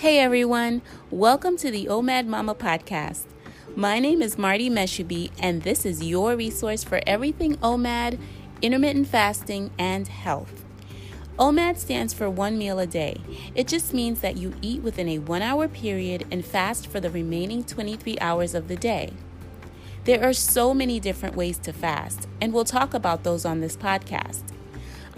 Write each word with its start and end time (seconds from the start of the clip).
Hey 0.00 0.18
everyone, 0.18 0.82
welcome 1.10 1.56
to 1.56 1.70
the 1.70 1.86
OMAD 1.86 2.26
Mama 2.26 2.54
podcast. 2.54 3.24
My 3.74 3.98
name 3.98 4.20
is 4.20 4.36
Martie 4.36 4.68
Mesubi, 4.68 5.30
and 5.38 5.62
this 5.62 5.86
is 5.86 6.04
your 6.04 6.36
resource 6.36 6.84
for 6.84 7.00
everything 7.06 7.56
OMAD, 7.56 8.18
intermittent 8.60 9.08
fasting, 9.08 9.70
and 9.78 10.06
health. 10.06 10.66
OMAD 11.38 11.78
stands 11.78 12.12
for 12.12 12.28
one 12.28 12.58
meal 12.58 12.78
a 12.78 12.86
day. 12.86 13.22
It 13.54 13.68
just 13.68 13.94
means 13.94 14.20
that 14.20 14.36
you 14.36 14.52
eat 14.60 14.82
within 14.82 15.08
a 15.08 15.20
one 15.20 15.40
hour 15.40 15.66
period 15.66 16.26
and 16.30 16.44
fast 16.44 16.88
for 16.88 17.00
the 17.00 17.08
remaining 17.08 17.64
23 17.64 18.18
hours 18.20 18.54
of 18.54 18.68
the 18.68 18.76
day. 18.76 19.14
There 20.04 20.22
are 20.22 20.34
so 20.34 20.74
many 20.74 21.00
different 21.00 21.36
ways 21.36 21.56
to 21.60 21.72
fast, 21.72 22.28
and 22.38 22.52
we'll 22.52 22.64
talk 22.64 22.92
about 22.92 23.24
those 23.24 23.46
on 23.46 23.60
this 23.60 23.78
podcast. 23.78 24.42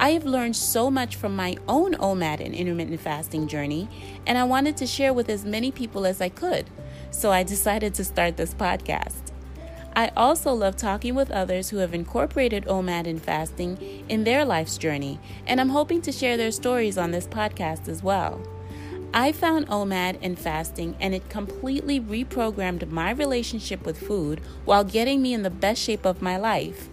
I 0.00 0.10
have 0.10 0.24
learned 0.24 0.54
so 0.54 0.92
much 0.92 1.16
from 1.16 1.34
my 1.34 1.56
own 1.66 1.94
OMAD 1.94 2.38
and 2.38 2.54
intermittent 2.54 3.00
fasting 3.00 3.48
journey, 3.48 3.88
and 4.28 4.38
I 4.38 4.44
wanted 4.44 4.76
to 4.76 4.86
share 4.86 5.12
with 5.12 5.28
as 5.28 5.44
many 5.44 5.72
people 5.72 6.06
as 6.06 6.20
I 6.20 6.28
could. 6.28 6.70
So 7.10 7.32
I 7.32 7.42
decided 7.42 7.94
to 7.94 8.04
start 8.04 8.36
this 8.36 8.54
podcast. 8.54 9.32
I 9.96 10.12
also 10.16 10.52
love 10.52 10.76
talking 10.76 11.16
with 11.16 11.32
others 11.32 11.70
who 11.70 11.78
have 11.78 11.94
incorporated 11.94 12.64
OMAD 12.66 13.08
and 13.08 13.20
fasting 13.20 14.04
in 14.08 14.22
their 14.22 14.44
life's 14.44 14.78
journey, 14.78 15.18
and 15.48 15.60
I'm 15.60 15.70
hoping 15.70 16.00
to 16.02 16.12
share 16.12 16.36
their 16.36 16.52
stories 16.52 16.96
on 16.96 17.10
this 17.10 17.26
podcast 17.26 17.88
as 17.88 18.00
well. 18.00 18.40
I 19.12 19.32
found 19.32 19.66
OMAD 19.66 20.18
and 20.22 20.38
fasting, 20.38 20.94
and 21.00 21.12
it 21.12 21.28
completely 21.28 22.00
reprogrammed 22.00 22.88
my 22.88 23.10
relationship 23.10 23.84
with 23.84 23.98
food 23.98 24.42
while 24.64 24.84
getting 24.84 25.20
me 25.22 25.34
in 25.34 25.42
the 25.42 25.50
best 25.50 25.82
shape 25.82 26.06
of 26.06 26.22
my 26.22 26.36
life. 26.36 26.88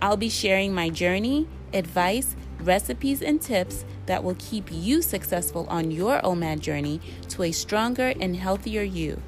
I'll 0.00 0.16
be 0.16 0.28
sharing 0.28 0.72
my 0.72 0.90
journey 0.90 1.48
advice, 1.72 2.36
recipes, 2.60 3.22
and 3.22 3.40
tips 3.40 3.84
that 4.06 4.22
will 4.24 4.36
keep 4.38 4.68
you 4.70 5.02
successful 5.02 5.66
on 5.68 5.90
your 5.90 6.20
OMAD 6.20 6.60
journey 6.60 7.00
to 7.28 7.42
a 7.42 7.52
stronger 7.52 8.14
and 8.20 8.36
healthier 8.36 8.82
you. 8.82 9.20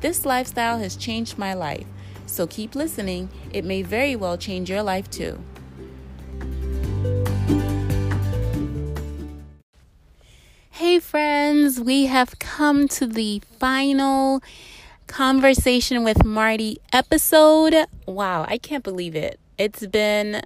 This 0.00 0.24
lifestyle 0.24 0.78
has 0.78 0.96
changed 0.96 1.38
my 1.38 1.54
life, 1.54 1.86
so 2.26 2.46
keep 2.46 2.74
listening. 2.74 3.30
It 3.52 3.64
may 3.64 3.82
very 3.82 4.14
well 4.14 4.38
change 4.38 4.70
your 4.70 4.82
life 4.82 5.10
too. 5.10 5.40
Hey, 10.70 11.00
friends, 11.00 11.80
we 11.80 12.06
have 12.06 12.38
come 12.38 12.86
to 12.88 13.06
the 13.06 13.42
final 13.58 14.40
conversation 15.08 16.04
with 16.04 16.24
Martie 16.24 16.78
episode. 16.92 17.74
Wow, 18.06 18.44
I 18.46 18.58
can't 18.58 18.84
believe 18.84 19.16
it. 19.16 19.40
It's 19.58 19.84
been 19.86 20.42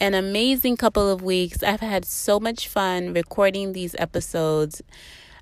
an 0.00 0.14
amazing 0.14 0.76
couple 0.76 1.08
of 1.08 1.22
weeks. 1.22 1.62
I've 1.62 1.80
had 1.80 2.04
so 2.04 2.40
much 2.40 2.68
fun 2.68 3.12
recording 3.12 3.72
these 3.72 3.94
episodes, 3.98 4.82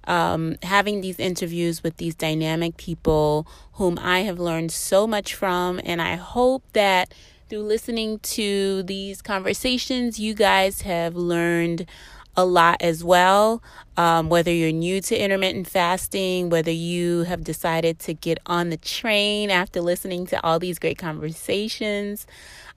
um, 0.04 0.56
having 0.62 1.00
these 1.00 1.18
interviews 1.18 1.82
with 1.82 1.96
these 1.96 2.14
dynamic 2.14 2.76
people 2.76 3.46
whom 3.74 3.98
I 4.00 4.20
have 4.20 4.38
learned 4.38 4.72
so 4.72 5.06
much 5.06 5.34
from. 5.34 5.80
And 5.84 6.02
I 6.02 6.16
hope 6.16 6.64
that 6.72 7.14
through 7.48 7.62
listening 7.62 8.18
to 8.20 8.82
these 8.82 9.22
conversations, 9.22 10.18
you 10.18 10.34
guys 10.34 10.82
have 10.82 11.14
learned 11.14 11.86
a 12.36 12.44
lot 12.44 12.80
as 12.80 13.04
well. 13.04 13.62
Um, 13.96 14.30
whether 14.30 14.50
you're 14.50 14.72
new 14.72 15.02
to 15.02 15.16
intermittent 15.16 15.68
fasting, 15.68 16.48
whether 16.48 16.70
you 16.70 17.24
have 17.24 17.44
decided 17.44 17.98
to 18.00 18.14
get 18.14 18.38
on 18.46 18.70
the 18.70 18.78
train 18.78 19.50
after 19.50 19.82
listening 19.82 20.26
to 20.28 20.42
all 20.42 20.58
these 20.58 20.78
great 20.78 20.96
conversations. 20.96 22.26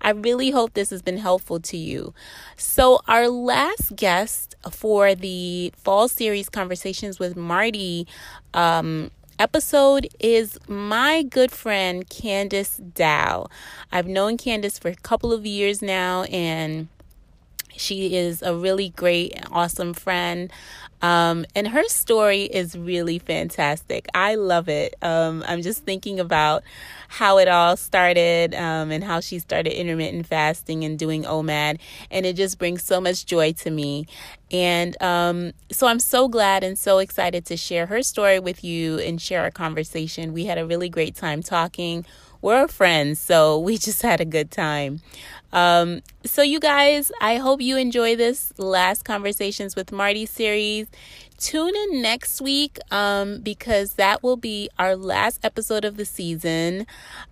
I 0.01 0.11
really 0.11 0.51
hope 0.51 0.73
this 0.73 0.89
has 0.89 1.01
been 1.01 1.17
helpful 1.17 1.59
to 1.61 1.77
you. 1.77 2.13
So, 2.57 2.99
our 3.07 3.27
last 3.27 3.95
guest 3.95 4.55
for 4.71 5.15
the 5.15 5.73
fall 5.77 6.07
series 6.07 6.49
conversations 6.49 7.19
with 7.19 7.35
Martie 7.35 8.07
um, 8.53 9.11
episode 9.39 10.07
is 10.19 10.57
my 10.67 11.23
good 11.23 11.51
friend 11.51 12.07
Candice 12.09 12.93
Dow. 12.93 13.47
I've 13.91 14.07
known 14.07 14.37
Candice 14.37 14.79
for 14.79 14.89
a 14.89 14.95
couple 14.95 15.33
of 15.33 15.45
years 15.45 15.81
now, 15.81 16.23
and 16.23 16.87
she 17.77 18.15
is 18.15 18.41
a 18.41 18.55
really 18.55 18.89
great, 18.89 19.39
awesome 19.51 19.93
friend. 19.93 20.51
Um, 21.01 21.45
and 21.55 21.67
her 21.67 21.83
story 21.87 22.43
is 22.43 22.77
really 22.77 23.19
fantastic. 23.19 24.07
I 24.15 24.35
love 24.35 24.69
it. 24.69 24.95
Um, 25.01 25.43
I'm 25.47 25.61
just 25.61 25.83
thinking 25.83 26.19
about 26.19 26.63
how 27.07 27.37
it 27.37 27.47
all 27.47 27.77
started 27.77 28.55
um, 28.55 28.91
and 28.91 29.03
how 29.03 29.19
she 29.19 29.39
started 29.39 29.77
intermittent 29.77 30.25
fasting 30.25 30.83
and 30.83 30.97
doing 30.97 31.23
OMAD. 31.23 31.79
And 32.09 32.25
it 32.25 32.35
just 32.35 32.57
brings 32.57 32.81
so 32.81 32.99
much 32.99 33.25
joy 33.25 33.53
to 33.53 33.69
me. 33.69 34.07
And 34.51 34.99
um, 35.01 35.51
so 35.71 35.87
I'm 35.87 35.99
so 35.99 36.27
glad 36.27 36.63
and 36.63 36.77
so 36.77 36.97
excited 36.99 37.45
to 37.45 37.57
share 37.57 37.85
her 37.87 38.01
story 38.01 38.39
with 38.39 38.63
you 38.63 38.97
and 38.99 39.21
share 39.21 39.41
our 39.41 39.51
conversation. 39.51 40.33
We 40.33 40.45
had 40.45 40.57
a 40.57 40.65
really 40.65 40.89
great 40.89 41.15
time 41.15 41.43
talking. 41.43 42.05
We're 42.41 42.67
friends, 42.67 43.19
so 43.19 43.59
we 43.67 43.77
just 43.77 44.01
had 44.01 44.21
a 44.21 44.25
good 44.25 44.51
time. 44.51 45.01
Um, 45.53 46.01
so, 46.23 46.41
you 46.41 46.59
guys, 46.59 47.11
I 47.21 47.37
hope 47.37 47.61
you 47.61 47.77
enjoy 47.77 48.15
this 48.15 48.53
last 48.57 49.05
Conversations 49.05 49.75
with 49.75 49.91
Martie 49.91 50.25
series. 50.25 50.87
Tune 51.37 51.75
in 51.75 52.01
next 52.01 52.41
week 52.41 52.77
um, 52.91 53.41
because 53.41 53.93
that 53.93 54.23
will 54.23 54.37
be 54.37 54.69
our 54.79 54.95
last 54.95 55.43
episode 55.43 55.85
of 55.85 55.97
the 55.97 56.05
season. 56.05 56.85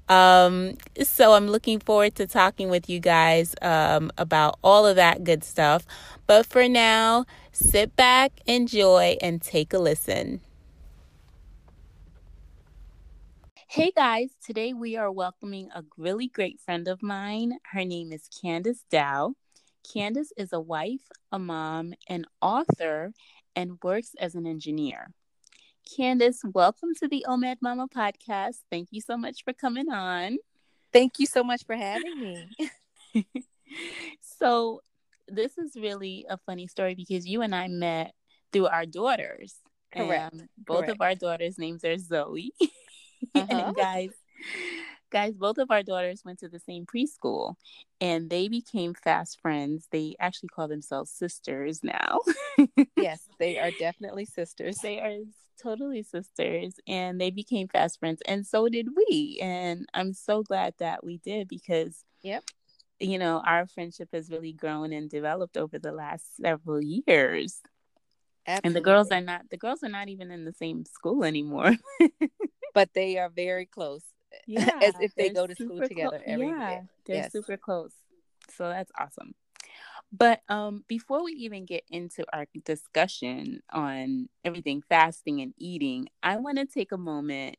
Um, 0.10 0.78
so, 1.02 1.34
I'm 1.34 1.48
looking 1.48 1.80
forward 1.80 2.16
to 2.16 2.28
talking 2.28 2.70
with 2.70 2.90
you 2.90 3.00
guys 3.00 3.56
um, 3.62 4.12
about 4.18 4.58
all 4.64 4.86
of 4.86 4.96
that 4.96 5.24
good 5.24 5.44
stuff. 5.44 5.86
But 6.28 6.46
for 6.46 6.70
now, 6.70 7.26
sit 7.52 7.96
back, 7.96 8.32
enjoy, 8.46 9.18
and 9.22 9.42
take 9.42 9.74
a 9.74 9.80
listen. 9.80 10.42
Hey 13.74 13.90
guys, 13.90 14.30
today 14.46 14.72
we 14.72 14.98
are 14.98 15.12
welcoming 15.12 15.70
a 15.74 15.84
really 15.98 16.28
great 16.28 16.60
friend 16.60 16.88
of 16.88 17.02
mine. 17.02 17.58
Her 17.72 17.84
name 17.84 18.12
is 18.12 18.30
Candice 18.30 18.84
Dow. 18.92 19.34
Candice 19.84 20.30
is 20.38 20.54
a 20.54 20.60
wife, 20.60 21.02
a 21.32 21.40
mom, 21.40 21.96
an 22.08 22.26
author, 22.40 23.14
and 23.56 23.80
works 23.82 24.12
as 24.20 24.36
an 24.36 24.46
engineer. 24.46 25.10
Candice, 25.90 26.46
welcome 26.54 26.94
to 27.00 27.08
the 27.08 27.26
OMAD 27.28 27.64
Mama 27.64 27.88
podcast. 27.88 28.58
Thank 28.70 28.90
you 28.92 29.02
so 29.02 29.18
much 29.18 29.44
for 29.44 29.54
coming 29.54 29.90
on. 29.90 30.38
Thank 30.94 31.14
you 31.18 31.26
so 31.26 31.44
much 31.44 31.66
for 31.66 31.76
having 31.76 32.20
me. 32.20 33.26
so, 34.22 34.82
this 35.28 35.58
is 35.58 35.76
really 35.76 36.28
a 36.30 36.38
funny 36.46 36.68
story 36.68 36.94
because 36.94 37.26
you 37.26 37.42
and 37.42 37.56
I 37.56 37.70
met 37.70 38.14
through 38.52 38.68
our 38.68 38.86
daughters. 38.86 39.56
Correct. 39.92 40.36
Both 40.60 40.86
Correct. 40.86 40.92
of 40.92 41.02
our 41.02 41.16
daughters' 41.16 41.58
names 41.58 41.84
are 41.84 41.98
Zoe. 41.98 42.54
Uh-huh. 43.36 43.46
and 43.50 43.76
guys, 43.76 44.10
guys, 45.12 45.34
both 45.36 45.58
of 45.58 45.72
our 45.72 45.84
daughters 45.84 46.24
went 46.26 46.40
to 46.40 46.50
the 46.50 46.60
same 46.60 46.86
preschool 46.86 47.56
and 48.02 48.30
they 48.30 48.48
became 48.48 48.94
fast 48.94 49.40
friends. 49.42 49.88
They 49.92 50.16
actually 50.20 50.50
call 50.50 50.68
themselves 50.68 51.12
sisters 51.12 51.82
now. 51.84 52.20
yes, 52.98 53.22
they 53.40 53.58
are 53.60 53.72
definitely 53.80 54.26
sisters. 54.26 54.78
they 54.78 55.00
are 55.00 55.18
totally 55.62 56.04
sisters 56.04 56.74
and 56.88 57.22
they 57.22 57.30
became 57.30 57.68
fast 57.68 58.00
friends 58.00 58.22
and 58.28 58.46
so 58.46 58.68
did 58.68 58.88
we. 58.96 59.40
And 59.42 59.86
I'm 59.94 60.14
so 60.14 60.44
glad 60.44 60.74
that 60.80 61.04
we 61.04 61.18
did 61.18 61.48
because 61.48 62.04
Yep. 62.24 62.44
you 63.00 63.20
know, 63.20 63.42
our 63.46 63.68
friendship 63.68 64.10
has 64.14 64.30
really 64.32 64.54
grown 64.54 64.94
and 64.94 65.10
developed 65.10 65.58
over 65.58 65.78
the 65.78 65.92
last 65.92 66.38
several 66.38 66.82
years. 66.82 67.62
Absolutely. 68.46 68.68
And 68.68 68.76
the 68.76 68.82
girls 68.82 69.12
are 69.12 69.22
not 69.22 69.50
the 69.50 69.58
girls 69.58 69.84
are 69.84 69.90
not 69.90 70.10
even 70.10 70.32
in 70.32 70.44
the 70.46 70.54
same 70.54 70.86
school 70.86 71.24
anymore. 71.24 71.74
but 72.74 72.90
they 72.94 73.18
are 73.18 73.30
very 73.30 73.66
close. 73.66 74.04
Yeah, 74.48 74.70
As 74.82 74.96
if 75.00 75.14
they 75.16 75.30
go 75.30 75.46
to 75.48 75.56
school 75.56 75.78
super 75.78 75.88
together 75.88 76.18
clo- 76.18 76.34
every 76.34 76.48
yeah, 76.48 76.70
day. 76.70 76.82
they're 77.06 77.16
Yes. 77.18 77.32
super 77.32 77.56
close. 77.56 77.94
So 78.50 78.68
that's 78.68 78.92
awesome. 79.00 79.36
But 80.12 80.42
um, 80.50 80.84
before 80.88 81.24
we 81.24 81.32
even 81.34 81.66
get 81.66 81.84
into 81.90 82.26
our 82.34 82.46
discussion 82.66 83.62
on 83.72 84.30
everything 84.44 84.84
fasting 84.90 85.42
and 85.42 85.54
eating, 85.58 86.08
I 86.22 86.38
want 86.38 86.58
to 86.58 86.66
take 86.66 86.92
a 86.92 86.98
moment 86.98 87.58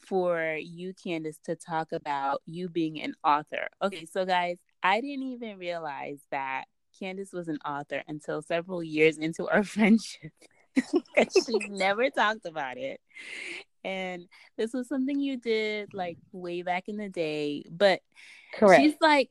for 0.00 0.56
you, 0.60 0.94
Candice, 0.94 1.40
to 1.44 1.54
talk 1.54 1.92
about 1.92 2.42
you 2.46 2.68
being 2.68 3.00
an 3.00 3.14
author. 3.24 3.68
Okay, 3.82 4.06
so 4.06 4.24
guys, 4.24 4.56
I 4.82 5.00
didn't 5.00 5.24
even 5.24 5.58
realize 5.58 6.20
that 6.30 6.64
Candice 7.00 7.32
was 7.32 7.48
an 7.48 7.58
author 7.64 8.02
until 8.08 8.42
several 8.42 8.82
years 8.82 9.18
into 9.18 9.48
our 9.48 9.62
friendship. 9.64 10.32
she 11.46 11.58
never 11.68 12.10
talked 12.10 12.46
about 12.46 12.76
it. 12.78 13.00
And 13.84 14.26
this 14.56 14.72
was 14.72 14.88
something 14.88 15.18
you 15.18 15.36
did 15.36 15.94
like 15.94 16.18
way 16.32 16.62
back 16.62 16.84
in 16.88 16.96
the 16.96 17.08
day. 17.08 17.64
But 17.70 18.00
Correct. 18.54 18.82
she's 18.82 18.94
like, 19.00 19.30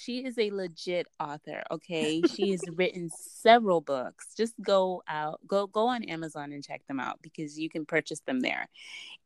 she 0.00 0.24
is 0.24 0.38
a 0.38 0.50
legit 0.50 1.06
author. 1.18 1.62
Okay, 1.70 2.22
she 2.22 2.50
has 2.52 2.62
written 2.74 3.10
several 3.10 3.80
books. 3.82 4.28
Just 4.34 4.54
go 4.62 5.02
out, 5.06 5.40
go 5.46 5.66
go 5.66 5.88
on 5.88 6.04
Amazon 6.04 6.52
and 6.52 6.64
check 6.64 6.82
them 6.88 6.98
out 6.98 7.18
because 7.22 7.58
you 7.58 7.68
can 7.68 7.84
purchase 7.84 8.20
them 8.20 8.40
there. 8.40 8.68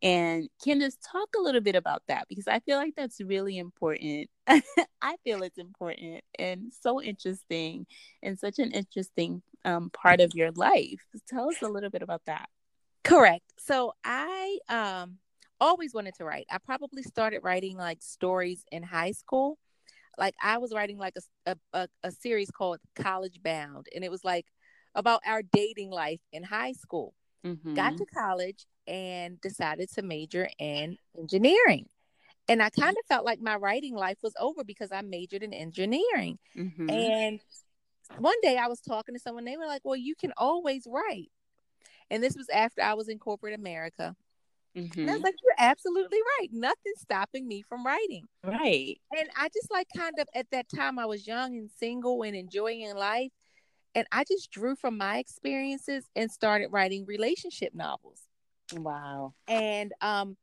And 0.02 0.48
Candice, 0.64 0.96
talk 1.00 1.28
a 1.38 1.42
little 1.42 1.60
bit 1.60 1.76
about 1.76 2.02
that 2.08 2.26
because 2.28 2.48
I 2.48 2.58
feel 2.60 2.76
like 2.76 2.94
that's 2.96 3.20
really 3.20 3.58
important. 3.58 4.28
I 4.48 5.16
feel 5.22 5.42
it's 5.42 5.58
important 5.58 6.24
and 6.38 6.72
so 6.80 7.00
interesting 7.00 7.86
and 8.22 8.38
such 8.38 8.58
an 8.58 8.72
interesting 8.72 9.42
um, 9.64 9.90
part 9.90 10.20
of 10.20 10.32
your 10.34 10.50
life. 10.52 11.00
Tell 11.28 11.48
us 11.48 11.62
a 11.62 11.68
little 11.68 11.90
bit 11.90 12.02
about 12.02 12.22
that. 12.26 12.48
Correct. 13.04 13.44
So 13.58 13.92
I 14.04 14.58
um 14.68 15.18
always 15.60 15.94
wanted 15.94 16.14
to 16.16 16.24
write. 16.24 16.46
I 16.50 16.58
probably 16.58 17.02
started 17.02 17.40
writing 17.42 17.76
like 17.76 18.02
stories 18.02 18.64
in 18.72 18.82
high 18.82 19.12
school. 19.12 19.58
Like 20.18 20.34
I 20.42 20.58
was 20.58 20.72
writing 20.72 20.98
like 20.98 21.14
a 21.46 21.56
a, 21.72 21.88
a 22.02 22.10
series 22.10 22.50
called 22.50 22.80
College 22.96 23.42
Bound, 23.42 23.86
and 23.94 24.04
it 24.04 24.10
was 24.10 24.24
like 24.24 24.46
about 24.94 25.20
our 25.26 25.42
dating 25.42 25.90
life 25.90 26.20
in 26.32 26.42
high 26.42 26.72
school. 26.72 27.14
Mm-hmm. 27.44 27.74
Got 27.74 27.96
to 27.98 28.06
college 28.06 28.66
and 28.86 29.40
decided 29.40 29.90
to 29.92 30.02
major 30.02 30.48
in 30.58 30.96
engineering. 31.18 31.86
And 32.48 32.62
I 32.62 32.70
kind 32.70 32.90
of 32.98 33.06
felt 33.08 33.24
like 33.24 33.40
my 33.40 33.56
writing 33.56 33.94
life 33.94 34.18
was 34.22 34.34
over 34.38 34.64
because 34.64 34.92
I 34.92 35.00
majored 35.02 35.42
in 35.42 35.54
engineering. 35.54 36.38
Mm-hmm. 36.56 36.90
And 36.90 37.40
one 38.18 38.36
day 38.42 38.56
I 38.58 38.66
was 38.66 38.80
talking 38.80 39.14
to 39.14 39.20
someone, 39.20 39.44
they 39.44 39.56
were 39.56 39.66
like, 39.66 39.82
Well, 39.84 39.96
you 39.96 40.14
can 40.14 40.32
always 40.36 40.86
write. 40.86 41.30
And 42.10 42.22
this 42.22 42.36
was 42.36 42.48
after 42.48 42.82
I 42.82 42.94
was 42.94 43.08
in 43.08 43.18
corporate 43.18 43.54
America. 43.54 44.14
Mm-hmm. 44.76 45.00
And 45.00 45.10
I 45.10 45.12
was 45.12 45.18
mm-hmm. 45.18 45.24
like, 45.24 45.34
You're 45.42 45.54
absolutely 45.58 46.18
right. 46.38 46.48
Nothing's 46.52 47.00
stopping 47.00 47.46
me 47.46 47.62
from 47.62 47.86
writing. 47.86 48.26
Right. 48.42 48.98
And 49.16 49.28
I 49.36 49.48
just 49.48 49.70
like 49.70 49.88
kind 49.96 50.14
of 50.18 50.28
at 50.34 50.50
that 50.50 50.66
time 50.74 50.98
I 50.98 51.06
was 51.06 51.26
young 51.26 51.56
and 51.56 51.70
single 51.78 52.22
and 52.22 52.34
enjoying 52.34 52.94
life. 52.94 53.30
And 53.94 54.06
I 54.10 54.24
just 54.24 54.50
drew 54.50 54.74
from 54.74 54.98
my 54.98 55.18
experiences 55.18 56.04
and 56.16 56.30
started 56.30 56.68
writing 56.72 57.04
relationship 57.06 57.74
novels. 57.74 58.22
Wow. 58.72 59.34
And 59.46 59.92
um 60.00 60.36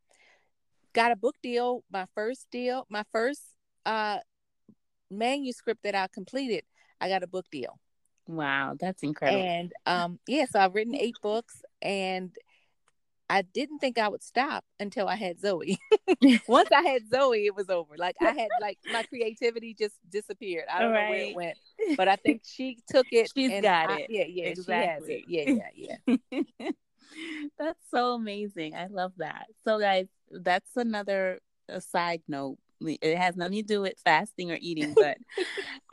got 0.94 1.12
a 1.12 1.16
book 1.16 1.36
deal, 1.44 1.84
my 1.92 2.06
first 2.16 2.48
deal, 2.52 2.86
my 2.90 3.04
first 3.12 3.42
uh 3.86 4.20
manuscript 5.10 5.84
that 5.84 5.96
I 5.96 6.08
completed, 6.08 6.64
I 7.02 7.10
got 7.10 7.24
a 7.24 7.28
book 7.28 7.46
deal. 7.52 7.80
Wow, 8.36 8.76
that's 8.80 9.04
incredible. 9.04 9.44
And 9.44 9.74
um 9.86 10.20
yeah, 10.28 10.46
so 10.50 10.60
I've 10.60 10.76
written 10.76 10.96
eight 10.96 11.16
books 11.22 11.62
and 11.82 12.32
I 13.32 13.44
didn't 13.44 13.80
think 13.80 13.98
I 13.98 14.10
would 14.10 14.22
stop 14.22 14.66
until 14.78 15.08
I 15.08 15.16
had 15.16 15.40
Zoe. 15.40 15.80
Once 16.48 16.70
I 16.76 16.82
had 16.82 17.10
Zoe, 17.10 17.46
it 17.46 17.56
was 17.56 17.70
over. 17.70 17.96
Like 17.98 18.18
I 18.22 18.32
had 18.32 18.50
like 18.60 18.78
my 18.92 19.04
creativity 19.04 19.74
just 19.74 19.96
disappeared. 20.10 20.66
I 20.70 20.82
don't 20.82 20.92
right. 20.92 21.04
know 21.06 21.10
where 21.10 21.20
it 21.20 21.36
went, 21.36 21.58
but 21.96 22.10
I 22.10 22.18
think 22.18 22.42
she 22.46 22.80
took 22.90 23.08
it. 23.10 23.32
She's 23.34 23.62
got 23.62 23.90
I, 23.90 24.00
it. 24.00 24.08
Yeah, 24.10 24.26
yeah, 24.28 24.46
exactly. 24.48 25.24
she 25.30 25.44
has 25.48 25.48
it. 25.48 25.62
Yeah, 25.74 25.96
yeah, 26.04 26.18
yeah. 26.60 26.72
that's 27.58 27.80
so 27.90 28.16
amazing. 28.16 28.76
I 28.76 28.88
love 28.88 29.14
that. 29.18 29.46
So, 29.64 29.80
guys, 29.80 30.08
that's 30.30 30.76
another 30.76 31.40
side 31.80 32.24
note. 32.28 32.58
It 32.82 33.18
has 33.18 33.38
nothing 33.38 33.58
to 33.58 33.64
do 33.64 33.82
with 33.82 33.94
fasting 34.04 34.52
or 34.52 34.58
eating, 34.60 34.94
but 34.94 35.18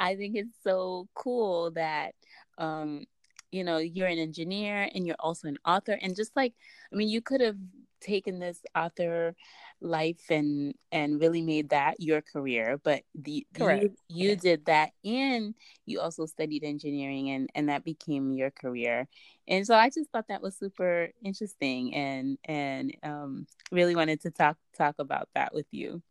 I 0.00 0.16
think 0.16 0.34
it's 0.36 0.56
so 0.64 1.06
cool 1.14 1.70
that 1.72 2.14
um, 2.58 3.04
you 3.50 3.64
know 3.64 3.78
you're 3.78 4.06
an 4.08 4.18
engineer 4.18 4.88
and 4.94 5.06
you're 5.06 5.16
also 5.18 5.48
an 5.48 5.58
author 5.64 5.98
and 6.02 6.14
just 6.14 6.36
like 6.36 6.54
i 6.92 6.96
mean 6.96 7.08
you 7.08 7.20
could 7.20 7.40
have 7.40 7.56
taken 8.00 8.38
this 8.38 8.60
author 8.76 9.34
life 9.80 10.30
and 10.30 10.74
and 10.92 11.20
really 11.20 11.42
made 11.42 11.70
that 11.70 12.00
your 12.00 12.20
career 12.20 12.80
but 12.84 13.02
the 13.14 13.46
Correct. 13.54 13.82
you, 13.82 13.96
you 14.08 14.28
yeah. 14.30 14.34
did 14.34 14.64
that 14.66 14.90
and 15.04 15.54
you 15.86 16.00
also 16.00 16.26
studied 16.26 16.64
engineering 16.64 17.30
and 17.30 17.48
and 17.54 17.68
that 17.68 17.84
became 17.84 18.32
your 18.32 18.50
career 18.50 19.08
and 19.46 19.66
so 19.66 19.74
i 19.74 19.88
just 19.88 20.10
thought 20.10 20.28
that 20.28 20.42
was 20.42 20.56
super 20.56 21.10
interesting 21.24 21.94
and 21.94 22.38
and 22.44 22.96
um 23.02 23.46
really 23.72 23.96
wanted 23.96 24.20
to 24.20 24.30
talk 24.30 24.56
talk 24.76 24.96
about 24.98 25.28
that 25.34 25.52
with 25.54 25.66
you 25.70 26.02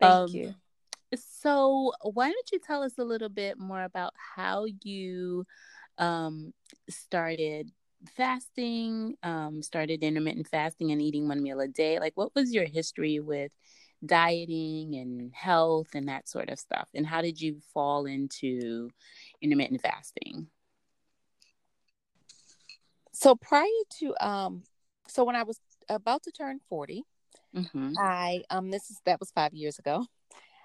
thank 0.00 0.12
um, 0.12 0.28
you 0.30 0.54
so 1.16 1.92
why 2.02 2.30
don't 2.30 2.52
you 2.52 2.58
tell 2.58 2.82
us 2.82 2.98
a 2.98 3.04
little 3.04 3.28
bit 3.28 3.58
more 3.58 3.84
about 3.84 4.12
how 4.16 4.66
you 4.82 5.46
um, 5.98 6.52
started 6.88 7.70
fasting, 8.16 9.16
um, 9.22 9.62
started 9.62 10.02
intermittent 10.02 10.48
fasting 10.48 10.92
and 10.92 11.00
eating 11.00 11.28
one 11.28 11.42
meal 11.42 11.60
a 11.60 11.68
day. 11.68 11.98
Like, 11.98 12.16
what 12.16 12.34
was 12.34 12.52
your 12.52 12.66
history 12.66 13.20
with 13.20 13.52
dieting 14.04 14.94
and 14.96 15.32
health 15.34 15.88
and 15.94 16.08
that 16.08 16.28
sort 16.28 16.50
of 16.50 16.58
stuff? 16.58 16.88
And 16.94 17.06
how 17.06 17.22
did 17.22 17.40
you 17.40 17.60
fall 17.72 18.06
into 18.06 18.90
intermittent 19.40 19.80
fasting? 19.80 20.48
So 23.12 23.36
prior 23.36 23.68
to 24.00 24.14
um, 24.20 24.64
so 25.08 25.24
when 25.24 25.36
I 25.36 25.44
was 25.44 25.60
about 25.88 26.24
to 26.24 26.32
turn 26.32 26.58
40, 26.68 27.04
mm-hmm. 27.56 27.92
I 27.98 28.42
um, 28.50 28.70
this 28.70 28.90
is 28.90 29.00
that 29.06 29.20
was 29.20 29.30
five 29.30 29.54
years 29.54 29.78
ago. 29.78 30.04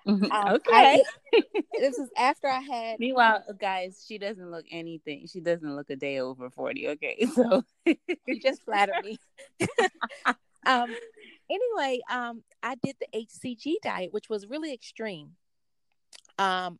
Mm-hmm. 0.07 0.31
Um, 0.31 0.55
okay. 0.55 1.03
I, 1.33 1.41
this 1.79 1.97
is 1.97 2.09
after 2.17 2.47
I 2.47 2.59
had. 2.59 2.95
Meanwhile, 2.99 3.43
guys, 3.59 4.03
she 4.07 4.17
doesn't 4.17 4.51
look 4.51 4.65
anything. 4.71 5.27
She 5.27 5.39
doesn't 5.39 5.75
look 5.75 5.89
a 5.89 5.95
day 5.95 6.19
over 6.19 6.49
forty. 6.49 6.89
Okay, 6.89 7.25
so 7.35 7.63
you 7.85 8.39
just 8.41 8.63
flatter 8.63 8.93
me. 9.03 9.17
um. 10.65 10.93
Anyway, 11.51 11.99
um, 12.11 12.43
I 12.61 12.75
did 12.83 12.95
the 12.99 13.07
HCG 13.25 13.75
diet, 13.81 14.13
which 14.13 14.29
was 14.29 14.45
really 14.47 14.71
extreme. 14.73 15.31
Um, 16.37 16.79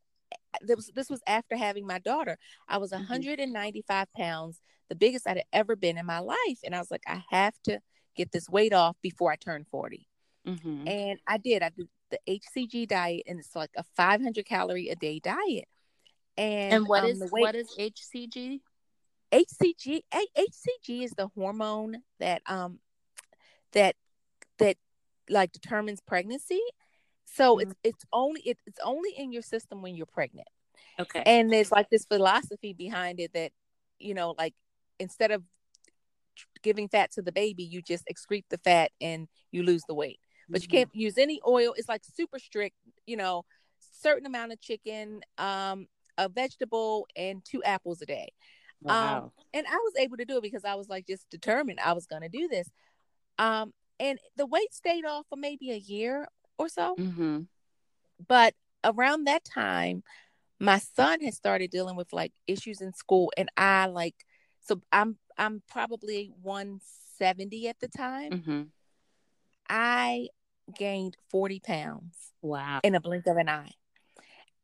this 0.62 0.75
was 0.75 0.92
this 0.95 1.10
was 1.10 1.22
after 1.27 1.56
having 1.56 1.88
my 1.88 2.00
daughter. 2.00 2.38
I 2.68 2.77
was 2.77 2.92
195 2.92 4.07
mm-hmm. 4.07 4.22
pounds, 4.22 4.62
the 4.89 4.95
biggest 4.95 5.27
I'd 5.27 5.44
ever 5.51 5.75
been 5.75 5.98
in 5.98 6.06
my 6.06 6.19
life, 6.19 6.60
and 6.63 6.75
I 6.75 6.80
was 6.80 6.92
like, 6.92 7.04
I 7.07 7.24
have 7.31 7.56
to 7.63 7.80
get 8.15 8.31
this 8.31 8.50
weight 8.50 8.74
off 8.74 8.95
before 9.01 9.31
I 9.31 9.36
turn 9.38 9.65
40. 9.72 10.06
Mm-hmm. 10.48 10.88
And 10.88 11.19
I 11.27 11.38
did. 11.38 11.63
I 11.63 11.69
did 11.69 11.88
the 12.10 12.20
HCG 12.28 12.88
diet, 12.88 13.24
and 13.28 13.40
it's 13.40 13.56
like 13.56 13.72
a 13.76 13.84
500 13.96 14.46
calorie 14.46 14.90
a 14.90 14.96
day 14.96 15.20
diet. 15.20 15.68
And, 16.38 16.74
and 16.74 16.88
what 16.88 17.04
um, 17.04 17.10
is 17.10 17.32
weight, 17.32 17.42
what 17.42 17.56
is 17.56 17.76
HCG? 17.78 18.62
HCG 19.32 20.02
HCG 20.12 21.04
is 21.04 21.12
the 21.12 21.28
hormone 21.36 21.98
that 22.20 22.42
um 22.48 22.80
that 23.74 23.96
that 24.58 24.78
like 25.30 25.52
determines 25.52 26.02
pregnancy. 26.02 26.62
So 27.26 27.58
mm-hmm. 27.58 27.70
it's 27.70 27.80
it's 27.84 28.06
only 28.12 28.42
it, 28.42 28.58
it's 28.66 28.80
only 28.84 29.12
in 29.16 29.32
your 29.32 29.42
system 29.42 29.82
when 29.82 29.96
you're 29.96 30.06
pregnant. 30.06 30.48
Okay. 31.00 31.22
And 31.26 31.52
there's 31.52 31.72
like 31.72 31.90
this 31.90 32.06
philosophy 32.06 32.74
behind 32.74 33.20
it 33.20 33.34
that 33.34 33.52
you 34.00 34.14
know 34.14 34.34
like 34.38 34.54
instead 35.00 35.32
of 35.32 35.44
giving 36.64 36.88
fat 36.88 37.12
to 37.12 37.22
the 37.22 37.32
baby, 37.32 37.64
you 37.64 37.82
just 37.82 38.06
excrete 38.12 38.46
the 38.50 38.58
fat 38.58 38.92
and 39.00 39.28
you 39.52 39.64
lose 39.64 39.84
the 39.88 39.94
weight 39.94 40.20
but 40.50 40.62
you 40.62 40.68
mm-hmm. 40.68 40.78
can't 40.78 40.96
use 40.96 41.18
any 41.18 41.40
oil. 41.48 41.74
It's 41.78 41.90
like 41.90 42.01
super 42.04 42.40
strict, 42.40 42.75
you 43.06 43.18
know, 43.18 43.46
certain 44.01 44.25
amount 44.25 44.51
of 44.51 44.62
chicken, 44.62 45.22
um, 45.38 45.88
a 46.18 46.30
vegetable, 46.30 47.07
and 47.16 47.44
two 47.44 47.63
apples 47.63 48.01
a 48.01 48.06
day. 48.06 48.30
Wow. 48.81 49.18
Um, 49.18 49.32
and 49.53 49.68
I 49.68 49.75
was 49.75 49.94
able 50.00 50.18
to 50.18 50.25
do 50.25 50.38
it 50.38 50.44
because 50.44 50.65
I 50.65 50.75
was 50.75 50.89
like 50.89 51.08
just 51.08 51.29
determined 51.29 51.79
I 51.79 51.94
was 51.94 52.06
going 52.06 52.22
to 52.22 52.29
do 52.29 52.48
this. 52.48 52.70
Um, 53.38 53.74
and 54.00 54.20
the 54.38 54.46
weight 54.46 54.74
stayed 54.74 55.06
off 55.06 55.25
for 55.29 55.36
maybe 55.36 55.72
a 55.72 55.77
year 55.77 56.27
or 56.58 56.70
so. 56.70 56.96
Mm-hmm. 56.98 57.41
But 58.27 58.53
around 58.84 59.25
that 59.25 59.44
time, 59.44 60.03
my 60.60 60.77
son 60.77 61.22
had 61.22 61.34
started 61.34 61.72
dealing 61.72 61.96
with 61.96 62.12
like 62.12 62.34
issues 62.48 62.82
in 62.82 62.94
school, 62.94 63.32
and 63.38 63.50
I 63.56 63.88
like 63.88 64.15
so 64.62 64.82
I'm 64.91 65.18
I'm 65.38 65.63
probably 65.70 66.32
170 66.41 67.68
at 67.70 67.79
the 67.79 67.88
time. 67.88 68.32
Mm-hmm. 68.32 68.62
I 69.70 70.27
gained 70.78 71.18
40 71.30 71.60
pounds. 71.60 72.16
Wow. 72.42 72.80
In 72.84 72.96
a 72.96 73.00
blink 73.00 73.28
of 73.28 73.38
an 73.38 73.50
eye. 73.50 73.72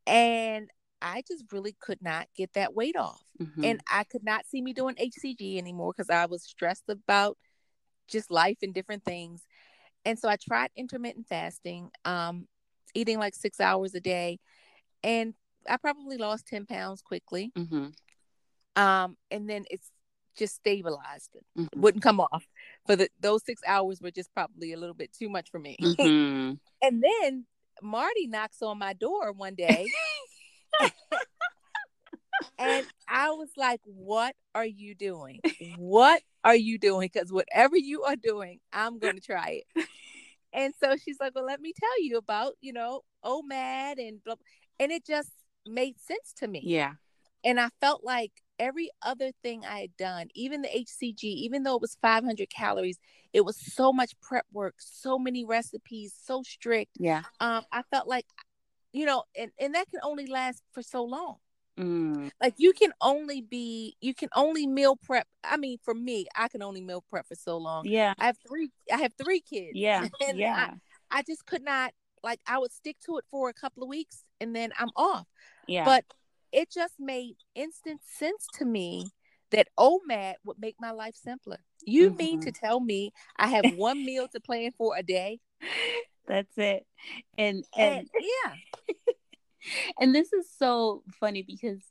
And 0.08 0.70
I 1.02 1.24
just 1.28 1.46
really 1.52 1.76
could 1.80 2.02
not 2.02 2.28
get 2.36 2.54
that 2.54 2.74
weight 2.74 2.96
off. 2.96 3.22
Mm-hmm. 3.42 3.64
And 3.64 3.82
I 3.92 4.04
could 4.04 4.24
not 4.24 4.46
see 4.48 4.62
me 4.62 4.74
doing 4.74 4.96
HCG 4.96 5.58
anymore 5.58 5.94
because 5.96 6.10
I 6.10 6.26
was 6.26 6.44
stressed 6.44 6.90
about 6.90 7.38
just 8.08 8.32
life 8.32 8.58
and 8.62 8.74
different 8.74 9.04
things. 9.04 9.44
And 10.06 10.18
so 10.18 10.30
I 10.30 10.38
tried 10.38 10.70
intermittent 10.76 11.28
fasting, 11.28 11.90
um, 12.06 12.48
eating 12.94 13.20
like 13.20 13.36
six 13.36 13.60
hours 13.60 13.96
a 13.96 14.00
day. 14.00 14.40
And 15.04 15.34
I 15.70 15.78
probably 15.78 16.18
lost 16.18 16.48
10 16.48 16.66
pounds 16.66 17.02
quickly. 17.02 17.52
Mm-hmm. 17.58 17.88
Um, 18.82 19.18
and 19.32 19.50
then 19.50 19.66
it's 19.70 19.90
just 20.38 20.56
stabilized. 20.56 21.36
Mm-hmm. 21.58 21.80
Wouldn't 21.80 22.04
come 22.04 22.20
off. 22.20 22.46
For 22.86 22.96
the 22.96 23.10
those 23.20 23.44
six 23.44 23.62
hours 23.66 24.02
were 24.02 24.12
just 24.12 24.34
probably 24.34 24.74
a 24.74 24.78
little 24.78 24.96
bit 24.96 25.14
too 25.14 25.30
much 25.30 25.50
for 25.50 25.60
me. 25.60 25.78
Mm-hmm. 25.82 26.54
and 26.82 27.04
then 27.04 27.46
Martie 27.82 28.28
knocks 28.28 28.62
on 28.62 28.78
my 28.80 28.94
door 28.94 29.32
one 29.32 29.56
day. 29.56 29.88
and 32.60 32.86
I 33.08 33.32
was 33.32 33.50
like, 33.58 33.82
What 33.86 34.36
are 34.54 34.66
you 34.66 34.96
doing? 34.96 35.40
What 35.78 36.22
are 36.44 36.56
you 36.56 36.78
doing? 36.78 37.10
Because 37.12 37.32
whatever 37.32 37.78
you 37.78 38.04
are 38.04 38.16
doing, 38.16 38.60
I'm 38.72 39.00
going 39.00 39.16
to 39.16 39.22
try 39.22 39.64
it. 39.76 39.88
And 40.54 40.74
so 40.82 40.96
she's 40.96 41.18
like, 41.20 41.36
Well, 41.36 41.46
let 41.46 41.62
me 41.62 41.74
tell 41.78 42.04
you 42.04 42.18
about, 42.18 42.54
you 42.62 42.74
know, 42.74 43.02
OMAD 43.24 44.00
and 44.00 44.24
blah. 44.24 44.36
And 44.80 44.92
it 44.92 45.06
just 45.06 45.32
made 45.66 46.00
sense 46.00 46.34
to 46.38 46.48
me. 46.48 46.62
Yeah. 46.64 46.94
And 47.44 47.60
I 47.60 47.70
felt 47.82 48.04
like 48.04 48.32
every 48.60 48.90
other 49.02 49.32
thing 49.44 49.64
I 49.66 49.80
had 49.82 49.98
done, 49.98 50.28
even 50.34 50.62
the 50.62 50.70
HCG, 50.70 51.24
even 51.24 51.64
though 51.64 51.76
it 51.76 51.82
was 51.82 51.98
500 52.02 52.50
calories, 52.50 53.00
it 53.34 53.44
was 53.44 53.58
so 53.58 53.92
much 53.92 54.20
prep 54.22 54.46
work, 54.52 54.76
so 54.78 55.18
many 55.20 55.46
recipes, 55.46 56.14
so 56.24 56.44
strict. 56.44 56.92
Yeah. 56.98 57.24
Um, 57.40 57.64
I 57.72 57.84
felt 57.92 58.08
like, 58.08 58.26
you 58.94 59.06
know, 59.06 59.24
and, 59.38 59.52
and 59.60 59.76
that 59.76 59.90
can 59.90 60.00
only 60.04 60.28
last 60.28 60.64
for 60.72 60.82
so 60.82 61.04
long. 61.04 61.38
Mm. 61.78 62.32
Like 62.42 62.54
you 62.58 62.72
can 62.72 62.94
only 63.02 63.42
be 63.42 63.98
you 64.00 64.14
can 64.14 64.30
only 64.34 64.66
meal 64.66 64.96
prep. 64.96 65.28
I 65.44 65.58
mean, 65.58 65.78
for 65.84 65.94
me, 65.94 66.26
I 66.34 66.48
can 66.48 66.62
only 66.62 66.80
meal 66.80 67.04
prep 67.10 67.28
for 67.28 67.36
so 67.36 67.58
long. 67.58 67.86
Yeah. 67.86 68.14
I 68.18 68.28
have 68.28 68.38
three 68.48 68.70
I 68.92 68.98
have 68.98 69.12
three 69.22 69.42
kids. 69.42 69.72
Yeah. 69.74 70.08
Yeah. 70.34 70.72
I, 71.12 71.20
I 71.20 71.24
just 71.24 71.46
could 71.46 71.64
not 71.64 71.92
like 72.24 72.40
I 72.48 72.60
would 72.60 72.72
stick 72.72 72.96
to 73.06 73.18
it 73.18 73.26
for 73.30 73.50
a 73.50 73.54
couple 73.54 73.84
of 73.84 73.90
weeks 73.90 74.24
and 74.40 74.56
then 74.56 74.72
I'm 74.80 74.90
off. 74.96 75.28
yeah. 75.68 75.84
But 75.84 76.06
it 76.52 76.72
just 76.72 76.96
made 77.00 77.36
instant 77.56 78.02
sense 78.04 78.50
to 78.58 78.66
me 78.66 79.12
that 79.52 79.68
OMAD 79.78 80.36
would 80.44 80.60
make 80.60 80.76
my 80.80 80.92
life 80.92 81.16
simpler. 81.16 81.58
You 81.86 82.16
mean 82.18 82.40
Mm-hmm. 82.40 82.42
to 82.42 82.52
tell 82.52 82.80
me 82.80 83.12
I 83.38 83.48
have 83.48 83.68
one 83.70 84.04
meal 84.06 84.28
to 84.30 84.40
plan 84.40 84.72
for 84.78 84.96
a 84.98 85.04
day? 85.04 85.40
that's 86.28 86.58
it. 86.58 86.86
And 87.38 87.66
and 87.76 88.02
And 88.02 88.10
yeah, 88.20 88.56
and 90.00 90.14
this 90.14 90.34
is 90.34 90.48
so 90.58 91.04
funny 91.20 91.44
because 91.44 91.82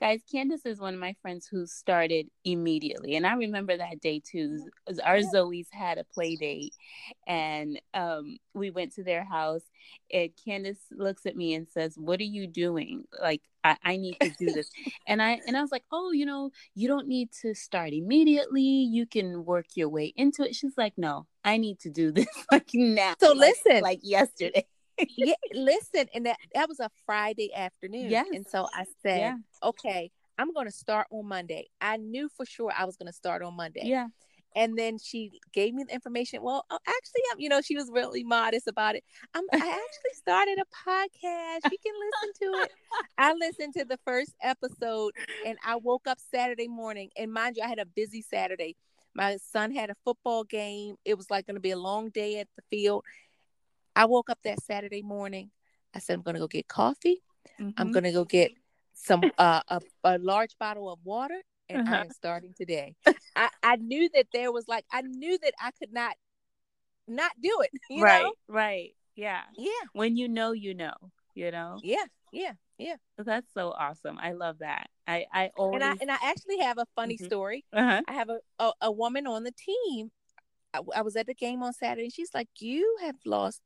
guys 0.00 0.20
candice 0.32 0.64
is 0.64 0.80
one 0.80 0.94
of 0.94 1.00
my 1.00 1.14
friends 1.20 1.46
who 1.46 1.66
started 1.66 2.26
immediately 2.44 3.16
and 3.16 3.26
i 3.26 3.34
remember 3.34 3.76
that 3.76 4.00
day 4.00 4.20
too. 4.24 4.66
Our 5.04 5.22
zoe's 5.22 5.68
had 5.70 5.98
a 5.98 6.04
play 6.04 6.36
date 6.36 6.74
and 7.26 7.80
um, 7.94 8.38
we 8.54 8.70
went 8.70 8.94
to 8.94 9.04
their 9.04 9.24
house 9.24 9.62
and 10.12 10.30
candice 10.46 10.78
looks 10.90 11.26
at 11.26 11.36
me 11.36 11.54
and 11.54 11.68
says 11.68 11.94
what 11.96 12.20
are 12.20 12.24
you 12.24 12.46
doing? 12.46 13.04
Like 13.20 13.42
I, 13.62 13.76
I 13.84 13.96
need 13.96 14.16
to 14.20 14.30
do 14.38 14.46
this. 14.46 14.70
And 15.06 15.20
i 15.20 15.40
and 15.46 15.56
i 15.56 15.60
was 15.60 15.72
like 15.72 15.84
oh 15.92 16.12
you 16.12 16.24
know 16.24 16.50
you 16.74 16.88
don't 16.88 17.08
need 17.08 17.30
to 17.42 17.54
start 17.54 17.92
immediately. 17.92 18.62
You 18.62 19.06
can 19.06 19.44
work 19.44 19.66
your 19.74 19.88
way 19.88 20.12
into 20.16 20.42
it. 20.42 20.54
She's 20.54 20.76
like 20.76 20.94
no 20.96 21.26
i 21.44 21.56
need 21.56 21.78
to 21.80 21.90
do 21.90 22.12
this 22.18 22.28
like 22.50 22.70
now. 22.74 23.14
So 23.20 23.32
like- 23.32 23.54
listen. 23.64 23.82
like 23.82 24.00
yesterday 24.02 24.66
yeah. 25.16 25.34
Listen, 25.52 26.06
and 26.14 26.26
that 26.26 26.38
that 26.54 26.68
was 26.68 26.80
a 26.80 26.90
Friday 27.06 27.54
afternoon. 27.54 28.10
Yes. 28.10 28.26
And 28.32 28.46
so 28.46 28.66
I 28.74 28.84
said, 29.02 29.20
yeah 29.20 29.36
okay, 29.62 30.10
I'm 30.38 30.52
going 30.52 30.66
to 30.66 30.72
start 30.72 31.06
on 31.10 31.26
Monday. 31.26 31.68
I 31.80 31.96
knew 31.96 32.28
for 32.36 32.46
sure 32.46 32.72
I 32.76 32.84
was 32.84 32.96
going 32.96 33.08
to 33.08 33.12
start 33.12 33.42
on 33.42 33.54
Monday. 33.54 33.82
yeah 33.84 34.08
And 34.56 34.78
then 34.78 34.98
she 34.98 35.32
gave 35.52 35.74
me 35.74 35.84
the 35.84 35.94
information. 35.94 36.42
Well, 36.42 36.64
oh, 36.70 36.78
actually, 36.86 37.22
I'm, 37.32 37.40
you 37.40 37.48
know, 37.48 37.60
she 37.60 37.76
was 37.76 37.90
really 37.92 38.24
modest 38.24 38.66
about 38.68 38.96
it. 38.96 39.04
I'm, 39.34 39.44
I 39.52 39.56
actually 39.56 40.14
started 40.14 40.58
a 40.58 40.88
podcast. 40.90 41.70
You 41.70 41.78
can 41.84 41.94
listen 42.04 42.32
to 42.42 42.62
it. 42.64 42.72
I 43.18 43.34
listened 43.34 43.74
to 43.74 43.84
the 43.84 43.98
first 44.06 44.34
episode 44.42 45.12
and 45.46 45.58
I 45.64 45.76
woke 45.76 46.06
up 46.06 46.18
Saturday 46.32 46.68
morning. 46.68 47.10
And 47.16 47.32
mind 47.32 47.56
you, 47.56 47.62
I 47.62 47.68
had 47.68 47.78
a 47.78 47.86
busy 47.86 48.22
Saturday. 48.22 48.76
My 49.14 49.38
son 49.38 49.72
had 49.74 49.90
a 49.90 49.96
football 50.04 50.44
game. 50.44 50.94
It 51.04 51.16
was 51.16 51.30
like 51.30 51.46
going 51.46 51.56
to 51.56 51.60
be 51.60 51.72
a 51.72 51.78
long 51.78 52.10
day 52.10 52.38
at 52.38 52.48
the 52.56 52.62
field. 52.70 53.04
I 53.96 54.04
woke 54.06 54.30
up 54.30 54.38
that 54.44 54.62
Saturday 54.62 55.02
morning. 55.02 55.50
I 55.94 55.98
said, 55.98 56.14
I'm 56.14 56.22
going 56.22 56.34
to 56.34 56.40
go 56.40 56.48
get 56.48 56.68
coffee. 56.68 57.22
I'm 57.76 57.88
Mhm. 57.88 57.92
going 57.92 58.04
to 58.04 58.12
go 58.12 58.24
get 58.24 58.52
some 58.94 59.22
uh, 59.38 59.62
a, 59.68 59.80
a 60.04 60.18
large 60.18 60.56
bottle 60.58 60.90
of 60.90 60.98
water 61.04 61.40
and 61.68 61.88
I 61.88 61.92
Uh-huh. 61.92 62.04
am 62.04 62.10
starting 62.10 62.54
today. 62.56 62.94
I, 63.36 63.48
I 63.62 63.76
knew 63.76 64.08
that 64.14 64.26
there 64.32 64.52
was 64.52 64.66
like 64.68 64.84
I 64.92 65.02
knew 65.02 65.38
that 65.42 65.54
I 65.60 65.70
could 65.72 65.92
not 65.92 66.14
not 67.08 67.32
do 67.40 67.60
it. 67.62 67.70
You 67.90 68.02
right 68.04 68.22
know? 68.22 68.32
right 68.48 68.94
yeah 69.16 69.42
Yeah, 69.56 69.70
when 69.92 70.16
you 70.16 70.28
know 70.28 70.52
you 70.52 70.74
know 70.74 70.94
you 71.34 71.50
know 71.50 71.80
yeah, 71.82 72.04
yeah, 72.32 72.52
yeah. 72.78 72.94
that's 73.18 73.52
so 73.52 73.70
awesome 73.76 74.16
i 74.20 74.32
love 74.32 74.58
that 74.60 74.88
i 75.08 75.26
i 75.32 75.50
always 75.56 75.82
And 75.82 75.84
I 75.84 75.96
and 76.00 76.10
I 76.12 76.16
actually 76.22 76.58
have 76.60 76.78
a 76.78 76.86
funny 76.94 77.16
Mhm. 77.16 77.26
story. 77.26 77.64
uh-huh. 77.72 78.02
I 78.06 78.12
have 78.12 78.30
a, 78.30 78.38
a 78.60 78.72
a 78.82 78.92
woman 78.92 79.26
on 79.26 79.42
the 79.42 79.52
team. 79.52 80.10
I, 80.72 80.80
I 80.96 81.02
was 81.02 81.16
at 81.16 81.26
the 81.26 81.34
game 81.34 81.62
on 81.64 81.72
Saturday. 81.72 82.10
She's 82.10 82.32
like, 82.32 82.48
"You 82.60 82.98
have 83.02 83.16
lost 83.26 83.60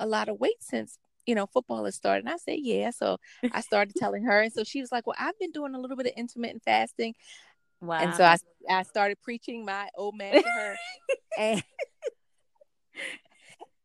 a 0.00 0.06
lot 0.06 0.28
of 0.28 0.40
weight 0.40 0.60
since." 0.60 0.98
You 1.26 1.34
know, 1.34 1.46
football 1.46 1.84
has 1.84 1.94
started. 1.94 2.24
And 2.24 2.32
I 2.32 2.38
said, 2.38 2.58
yeah. 2.60 2.90
So 2.90 3.18
I 3.52 3.60
started 3.60 3.94
telling 3.94 4.24
her. 4.24 4.40
And 4.40 4.52
so 4.52 4.64
she 4.64 4.80
was 4.80 4.90
like, 4.90 5.06
well, 5.06 5.14
I've 5.20 5.38
been 5.38 5.52
doing 5.52 5.74
a 5.74 5.78
little 5.78 5.96
bit 5.96 6.06
of 6.06 6.12
intermittent 6.16 6.62
fasting. 6.64 7.14
wow 7.80 7.98
And 7.98 8.14
so 8.14 8.24
I, 8.24 8.36
I 8.68 8.82
started 8.82 9.18
preaching 9.22 9.64
my 9.64 9.88
OMAD 9.96 10.42
to 10.42 10.48
her. 10.48 10.76
and 11.38 11.62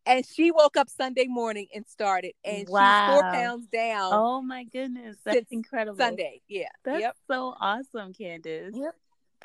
and 0.05 0.25
she 0.25 0.51
woke 0.51 0.77
up 0.77 0.89
Sunday 0.89 1.25
morning 1.27 1.67
and 1.73 1.85
started. 1.87 2.33
And 2.43 2.59
she's 2.59 2.67
four 2.67 3.23
pounds 3.31 3.67
down 3.67 4.13
oh 4.13 4.41
my 4.41 4.63
goodness 4.63 5.17
that's 5.23 5.51
incredible 5.51 5.97
Sunday. 5.97 6.41
Yeah. 6.47 6.67
that's 6.83 7.01
yep. 7.01 7.15
so 7.29 7.55
awesome 7.59 8.13
candice 8.13 8.71
Yep. 8.73 8.95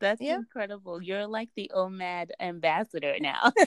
that's 0.00 0.20
Yep. 0.20 0.38
incredible 0.38 1.02
you're 1.02 1.26
like 1.26 1.48
the 1.56 1.70
omad 1.74 2.30
ambassador 2.40 3.16
now 3.20 3.52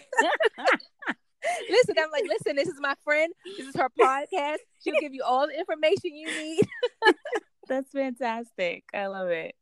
Listen, 1.70 1.96
I'm 2.00 2.12
like, 2.12 2.26
listen, 2.28 2.56
this 2.56 2.68
is 2.68 2.80
my 2.80 2.96
friend. 3.04 3.34
This 3.58 3.68
is 3.68 3.76
her 3.76 3.90
podcast. 4.00 4.58
She'll 4.84 5.00
give 5.00 5.14
you 5.14 5.24
all 5.24 5.48
the 5.48 5.58
information 5.58 6.16
you 6.16 6.28
need. 6.28 6.68
that's 7.68 7.92
fantastic 7.92 8.84
i 8.94 9.08
love 9.08 9.30
it 9.30 9.56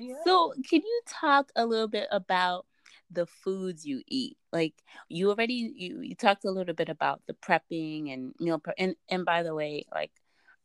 Yeah. 0.00 0.14
So, 0.24 0.52
can 0.68 0.80
you 0.80 1.00
talk 1.06 1.50
a 1.54 1.66
little 1.66 1.88
bit 1.88 2.08
about 2.10 2.66
the 3.10 3.26
foods 3.26 3.84
you 3.84 4.02
eat? 4.08 4.36
Like 4.52 4.74
you 5.08 5.30
already 5.30 5.72
you, 5.76 6.00
you 6.00 6.14
talked 6.14 6.44
a 6.44 6.50
little 6.50 6.74
bit 6.74 6.88
about 6.88 7.20
the 7.26 7.34
prepping 7.34 8.12
and 8.12 8.34
meal 8.40 8.58
prep. 8.58 8.74
And 8.78 8.96
and 9.08 9.24
by 9.24 9.42
the 9.42 9.54
way, 9.54 9.84
like 9.92 10.12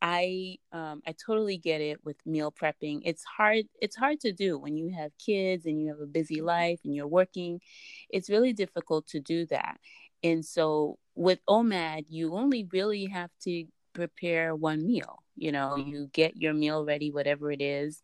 I 0.01 0.57
um 0.71 1.01
I 1.05 1.13
totally 1.13 1.57
get 1.57 1.81
it 1.81 1.99
with 2.05 2.17
meal 2.25 2.51
prepping. 2.51 3.01
It's 3.03 3.23
hard 3.23 3.65
it's 3.81 3.95
hard 3.95 4.19
to 4.21 4.31
do 4.31 4.57
when 4.57 4.77
you 4.77 4.89
have 4.97 5.11
kids 5.17 5.65
and 5.65 5.81
you 5.81 5.89
have 5.89 5.99
a 5.99 6.05
busy 6.05 6.41
life 6.41 6.79
and 6.85 6.95
you're 6.95 7.07
working. 7.07 7.61
It's 8.09 8.29
really 8.29 8.53
difficult 8.53 9.07
to 9.07 9.19
do 9.19 9.45
that. 9.47 9.77
And 10.23 10.45
so 10.45 10.97
with 11.15 11.39
OMAD, 11.47 12.05
you 12.09 12.35
only 12.35 12.67
really 12.71 13.05
have 13.05 13.29
to 13.43 13.65
prepare 13.93 14.55
one 14.55 14.85
meal. 14.85 15.23
You 15.35 15.51
know, 15.51 15.77
you 15.77 16.09
get 16.11 16.35
your 16.35 16.53
meal 16.53 16.83
ready, 16.83 17.11
whatever 17.11 17.51
it 17.51 17.61
is, 17.61 18.01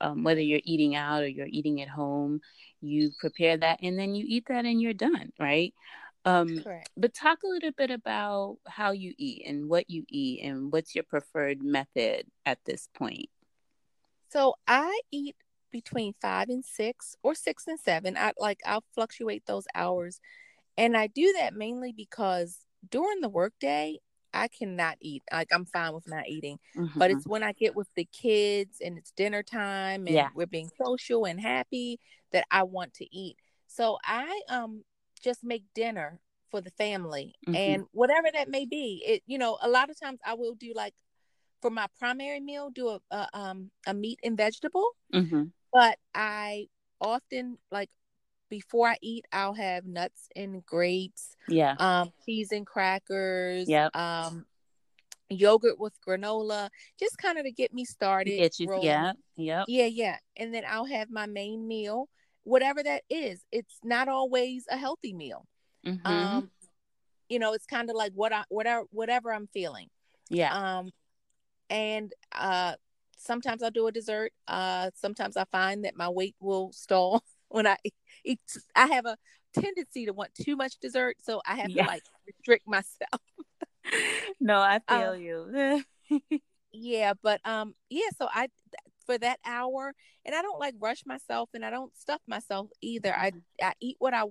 um, 0.00 0.22
whether 0.22 0.40
you're 0.40 0.60
eating 0.64 0.94
out 0.94 1.22
or 1.22 1.26
you're 1.28 1.46
eating 1.48 1.80
at 1.80 1.88
home, 1.88 2.40
you 2.82 3.10
prepare 3.18 3.56
that 3.56 3.78
and 3.82 3.98
then 3.98 4.14
you 4.14 4.24
eat 4.28 4.44
that 4.48 4.66
and 4.66 4.80
you're 4.82 4.92
done, 4.92 5.32
right? 5.40 5.72
Um, 6.26 6.62
Correct. 6.62 6.90
but 6.96 7.14
talk 7.14 7.38
a 7.42 7.48
little 7.48 7.72
bit 7.72 7.90
about 7.90 8.58
how 8.66 8.92
you 8.92 9.14
eat 9.18 9.46
and 9.46 9.68
what 9.68 9.88
you 9.88 10.04
eat 10.08 10.42
and 10.42 10.72
what's 10.72 10.94
your 10.94 11.04
preferred 11.04 11.62
method 11.62 12.26
at 12.46 12.58
this 12.64 12.88
point. 12.94 13.28
So 14.30 14.54
I 14.66 15.00
eat 15.10 15.36
between 15.70 16.14
five 16.20 16.48
and 16.48 16.64
six 16.64 17.16
or 17.22 17.34
six 17.34 17.66
and 17.66 17.78
seven. 17.78 18.16
I 18.16 18.32
like 18.38 18.60
I'll 18.64 18.84
fluctuate 18.94 19.44
those 19.46 19.66
hours. 19.74 20.20
And 20.76 20.96
I 20.96 21.06
do 21.06 21.34
that 21.38 21.54
mainly 21.54 21.92
because 21.92 22.58
during 22.88 23.20
the 23.20 23.28
workday, 23.28 23.98
I 24.32 24.48
cannot 24.48 24.96
eat. 25.00 25.22
Like 25.32 25.48
I'm 25.52 25.64
fine 25.66 25.94
with 25.94 26.08
not 26.08 26.28
eating. 26.28 26.58
But 26.98 27.10
Mhm. 27.10 27.12
it's 27.12 27.26
when 27.26 27.42
I 27.42 27.52
get 27.52 27.74
with 27.76 27.88
the 27.94 28.04
kids 28.06 28.78
and 28.80 28.98
it's 28.98 29.12
dinner 29.12 29.42
time 29.42 30.06
and 30.08 30.14
Yeah. 30.14 30.30
we're 30.34 30.46
being 30.46 30.70
social 30.82 31.24
and 31.24 31.40
happy 31.40 32.00
that 32.32 32.46
I 32.50 32.64
want 32.64 32.94
to 32.94 33.16
eat. 33.16 33.36
So 33.68 33.98
I 34.04 34.42
um 34.48 34.84
just 35.22 35.44
make 35.44 35.64
dinner 35.74 36.20
for 36.50 36.60
the 36.60 36.70
family 36.70 37.34
Mhm. 37.46 37.54
and 37.56 37.84
whatever 37.92 38.28
that 38.32 38.48
may 38.48 38.64
be. 38.66 39.02
It 39.06 39.22
you 39.26 39.38
know, 39.38 39.58
a 39.62 39.68
lot 39.68 39.90
of 39.90 39.98
times 40.00 40.20
I 40.24 40.34
will 40.34 40.54
do 40.54 40.72
like 40.74 40.94
for 41.60 41.70
my 41.70 41.86
primary 41.98 42.40
meal 42.40 42.70
do 42.70 42.88
a, 42.88 43.00
a 43.10 43.28
um 43.34 43.70
a 43.86 43.94
meat 43.94 44.20
and 44.24 44.36
vegetable, 44.36 44.90
Mhm. 45.12 45.52
but 45.72 45.98
I 46.14 46.68
often 47.00 47.58
like 47.70 47.90
before 48.48 48.88
I 48.88 48.96
eat 49.02 49.24
I'll 49.32 49.54
have 49.54 49.84
nuts 49.86 50.28
and 50.36 50.64
grapes, 50.66 51.36
yeah, 51.48 51.74
um 51.78 52.12
cheese 52.24 52.52
and 52.52 52.66
crackers, 52.66 53.68
Yeah. 53.68 53.88
um 53.94 54.44
yogurt 55.30 55.78
with 55.80 55.94
granola, 56.06 56.68
just 56.98 57.16
kind 57.18 57.38
of 57.38 57.44
to 57.44 57.50
get 57.50 57.72
me 57.72 57.84
started. 57.84 58.36
get 58.36 58.58
you, 58.60 58.68
rolling. 58.68 58.86
yeah, 58.86 59.12
yep, 59.36 59.64
Yeah, 59.68 59.86
yeah. 59.86 60.16
And 60.36 60.54
then 60.54 60.64
I'll 60.68 60.84
have 60.84 61.10
my 61.10 61.26
main 61.26 61.66
meal, 61.66 62.08
whatever 62.44 62.82
that 62.82 63.02
is. 63.08 63.42
It's 63.50 63.78
not 63.82 64.08
always 64.08 64.66
a 64.70 64.76
healthy 64.76 65.12
meal. 65.14 65.46
Mhm. 65.86 66.06
Um, 66.06 66.50
you 67.28 67.38
know, 67.38 67.54
it's 67.54 67.66
kind 67.66 67.88
of 67.90 67.96
like 67.96 68.12
what 68.14 68.32
I 68.32 68.44
whatever 68.48 68.84
whatever 68.90 69.32
I'm 69.32 69.48
feeling. 69.48 69.88
yeah, 70.28 70.78
Um, 70.78 70.90
and 71.70 72.12
uh 72.32 72.74
sometimes 73.16 73.62
I'll 73.62 73.70
do 73.70 73.86
a 73.86 73.92
dessert. 73.92 74.32
Uh 74.46 74.90
sometimes 74.94 75.36
I 75.36 75.44
find 75.50 75.84
that 75.84 75.96
my 75.96 76.08
weight 76.10 76.36
will 76.40 76.70
stall 76.72 77.24
when 77.48 77.66
I 77.66 77.76
eat 77.84 77.94
I 78.74 78.86
have 78.88 79.06
a 79.06 79.16
tendency 79.54 80.06
to 80.06 80.12
want 80.12 80.34
too 80.34 80.56
much 80.56 80.78
dessert, 80.80 81.16
so 81.22 81.40
I 81.46 81.56
have 81.56 81.72
to 81.72 81.84
like 81.84 82.02
restrict 82.26 82.66
myself. 82.66 83.20
no, 84.40 84.58
I 84.58 84.80
um, 84.88 84.98
feel 84.98 85.16
you. 85.16 85.84
yeah 86.74 87.14
but 87.22 87.40
um 87.44 87.74
yeah 87.88 88.08
so 88.18 88.28
i 88.34 88.48
for 89.06 89.16
that 89.16 89.38
hour 89.46 89.94
and 90.24 90.34
i 90.34 90.42
don't 90.42 90.58
like 90.58 90.74
rush 90.80 91.02
myself 91.06 91.48
and 91.54 91.64
i 91.64 91.70
don't 91.70 91.96
stuff 91.96 92.20
myself 92.26 92.68
either 92.82 93.14
i 93.14 93.30
i 93.62 93.72
eat 93.80 93.96
what 94.00 94.12
i 94.12 94.24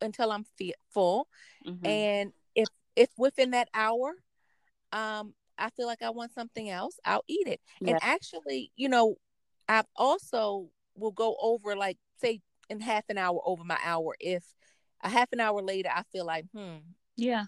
until 0.00 0.30
i'm 0.30 0.46
full 0.92 1.26
Mhm. 1.66 1.84
and 1.84 2.32
if 2.54 2.68
if 2.94 3.08
within 3.18 3.50
that 3.50 3.68
hour 3.74 4.12
um 4.92 5.34
i 5.58 5.68
feel 5.70 5.86
like 5.86 6.02
i 6.02 6.10
want 6.10 6.32
something 6.32 6.70
else 6.70 6.98
i'll 7.04 7.24
eat 7.26 7.48
it 7.48 7.60
Yeah. 7.80 7.92
and 7.92 7.98
actually 8.02 8.70
you 8.76 8.88
know 8.88 9.16
i 9.68 9.82
also 9.96 10.68
will 10.94 11.12
go 11.12 11.36
over 11.40 11.76
like 11.76 11.98
say 12.20 12.40
in 12.70 12.80
half 12.80 13.04
an 13.10 13.18
hour 13.18 13.40
over 13.44 13.64
my 13.64 13.78
hour. 13.84 14.14
If 14.20 14.44
a 15.02 15.08
half 15.08 15.32
an 15.32 15.40
hour 15.40 15.62
later 15.62 15.88
i 15.94 16.02
feel 16.12 16.26
like 16.26 16.44
hmm 16.54 16.76
yeah, 17.16 17.44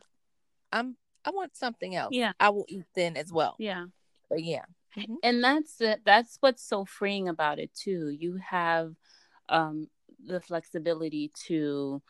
i'm 0.73 0.97
i 1.25 1.31
want 1.31 1.57
something 1.57 1.95
else. 1.95 2.15
Yeah. 2.15 2.33
i 2.41 2.49
will 2.51 2.67
eat 2.69 2.85
then 2.95 3.17
as 3.17 3.33
well. 3.33 3.57
Yeah. 3.59 3.87
but 4.29 4.43
yeah. 4.43 4.65
Mhm. 4.97 5.17
and 5.23 5.43
that's 5.45 5.77
the, 5.77 5.99
that's 6.05 6.37
what's 6.41 6.63
so 6.67 6.85
freeing 6.85 7.29
about 7.29 7.59
it 7.59 7.75
too. 7.75 8.09
You 8.11 8.37
have 8.37 8.95
um 9.49 9.89
the 10.25 10.41
flexibility 10.41 11.33
to 11.47 12.03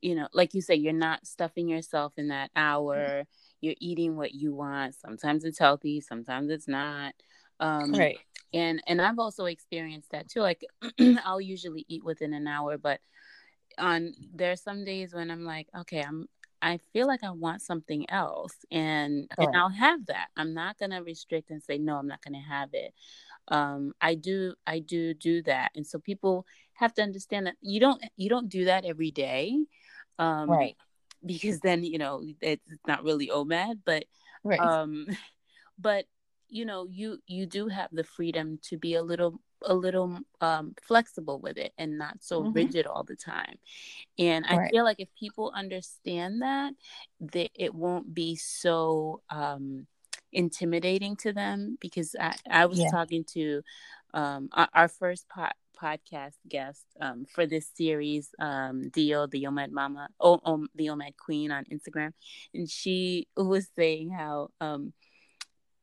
you 0.00 0.14
know 0.14 0.28
like 0.32 0.54
you 0.54 0.60
say 0.60 0.74
you're 0.74 0.92
not 0.92 1.26
stuffing 1.26 1.68
yourself 1.68 2.12
in 2.16 2.28
that 2.28 2.50
hour. 2.56 3.26
You're 3.60 3.74
eating 3.80 4.16
what 4.16 4.34
you 4.34 4.54
want. 4.54 4.94
Sometimes 4.94 5.44
it's 5.44 5.58
healthy 5.58 6.00
sometimes 6.00 6.50
it's 6.50 6.68
not 6.68 7.14
um 7.60 7.92
Right. 7.92 8.18
and 8.52 8.82
and 8.86 9.00
i've 9.00 9.18
also 9.18 9.46
experienced 9.46 10.10
that 10.10 10.28
too 10.28 10.40
like 10.40 10.64
i'll 11.24 11.40
usually 11.40 11.84
eat 11.88 12.04
within 12.04 12.32
an 12.34 12.46
hour 12.46 12.78
but 12.78 13.00
on 13.78 14.12
there 14.34 14.52
are 14.52 14.56
some 14.56 14.84
days 14.84 15.14
when 15.14 15.30
i'm 15.30 15.44
like 15.44 15.68
okay 15.76 16.00
i'm 16.02 16.28
i 16.62 16.78
feel 16.92 17.06
like 17.06 17.22
i 17.24 17.30
want 17.30 17.60
something 17.62 18.08
else 18.10 18.54
and 18.70 19.30
Correct. 19.36 19.52
and 19.52 19.60
i'll 19.60 19.68
have 19.70 20.06
that 20.06 20.28
i'm 20.36 20.54
not 20.54 20.78
going 20.78 20.90
to 20.90 20.98
restrict 20.98 21.50
and 21.50 21.62
say 21.62 21.78
no 21.78 21.96
i'm 21.96 22.08
not 22.08 22.22
going 22.22 22.34
to 22.34 22.48
have 22.48 22.70
it 22.72 22.94
um 23.48 23.92
i 24.00 24.14
do 24.14 24.54
i 24.66 24.78
do 24.78 25.14
do 25.14 25.42
that 25.42 25.70
and 25.74 25.86
so 25.86 25.98
people 25.98 26.46
have 26.74 26.92
to 26.94 27.02
understand 27.02 27.46
that 27.46 27.56
you 27.60 27.80
don't 27.80 28.02
you 28.16 28.28
don't 28.28 28.48
do 28.48 28.64
that 28.64 28.84
every 28.84 29.10
day 29.10 29.56
um 30.18 30.48
Right. 30.50 30.76
because 31.24 31.60
then 31.60 31.84
you 31.84 31.98
know 31.98 32.22
it's 32.40 32.62
not 32.86 33.04
really 33.04 33.28
omad 33.28 33.80
but 33.84 34.04
Right. 34.44 34.62
um 34.62 35.06
but 35.78 36.06
you 36.48 36.64
know 36.64 36.86
you 36.90 37.18
you 37.26 37.46
do 37.46 37.68
have 37.68 37.88
the 37.92 38.04
freedom 38.04 38.58
to 38.62 38.76
be 38.78 38.94
a 38.94 39.02
little 39.02 39.40
a 39.62 39.74
little 39.74 40.18
um 40.40 40.74
flexible 40.82 41.38
with 41.40 41.56
it 41.56 41.72
and 41.78 41.98
not 41.98 42.22
so 42.22 42.42
Mhm. 42.42 42.54
rigid 42.54 42.86
all 42.86 43.02
the 43.04 43.16
time 43.16 43.56
and 44.18 44.44
i 44.46 44.68
feel 44.68 44.84
like 44.84 45.00
if 45.00 45.08
people 45.18 45.52
understand 45.54 46.42
that 46.42 46.74
that 47.20 47.50
it 47.54 47.74
won't 47.74 48.12
be 48.14 48.36
so 48.36 49.22
um 49.30 49.86
intimidating 50.32 51.16
to 51.16 51.32
them 51.32 51.76
because 51.80 52.14
i 52.20 52.34
i 52.50 52.66
was 52.66 52.78
Yeah. 52.78 52.90
talking 52.90 53.24
to 53.24 53.62
um 54.14 54.48
our, 54.52 54.68
our 54.74 54.88
first 54.88 55.28
pod, 55.28 55.52
podcast 55.80 56.34
guest 56.48 56.84
um 57.00 57.24
for 57.24 57.46
this 57.46 57.68
series 57.74 58.30
um 58.38 58.88
dio 58.90 59.26
the 59.26 59.44
omad 59.44 59.70
mama 59.70 60.08
oh, 60.20 60.40
um, 60.44 60.68
the 60.74 60.86
omad 60.86 61.16
queen 61.16 61.50
on 61.50 61.64
instagram 61.66 62.12
and 62.54 62.68
she 62.70 63.26
was 63.36 63.68
saying 63.76 64.10
how 64.10 64.48
um 64.60 64.92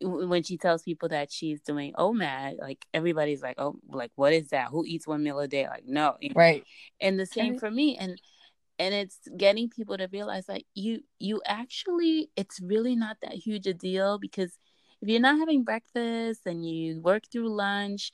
when 0.03 0.43
she 0.43 0.57
tells 0.57 0.83
people 0.83 1.09
that 1.09 1.31
she's 1.31 1.61
doing 1.61 1.93
OMAD, 1.93 2.59
like 2.59 2.85
everybody's 2.93 3.41
like, 3.41 3.55
oh, 3.59 3.79
like 3.89 4.11
what 4.15 4.33
is 4.33 4.49
that? 4.49 4.67
Who 4.69 4.85
eats 4.85 5.07
one 5.07 5.23
meal 5.23 5.39
a 5.39 5.47
day? 5.47 5.67
Like 5.67 5.85
no, 5.85 6.15
you 6.19 6.29
know? 6.29 6.35
Right. 6.35 6.63
And 7.01 7.19
the 7.19 7.25
same 7.25 7.57
for 7.57 7.71
me, 7.71 7.97
and 7.97 8.19
and 8.79 8.93
it's 8.93 9.19
getting 9.37 9.69
people 9.69 9.97
to 9.97 10.07
realize 10.11 10.47
like 10.47 10.65
you 10.73 11.01
you 11.19 11.41
actually 11.45 12.29
it's 12.35 12.59
really 12.61 12.95
not 12.95 13.17
that 13.21 13.33
huge 13.33 13.67
a 13.67 13.73
deal 13.73 14.17
because 14.17 14.57
if 15.01 15.09
you're 15.09 15.19
not 15.19 15.37
having 15.37 15.63
breakfast 15.63 16.41
and 16.45 16.65
you 16.65 17.01
work 17.01 17.23
through 17.31 17.49
lunch, 17.49 18.11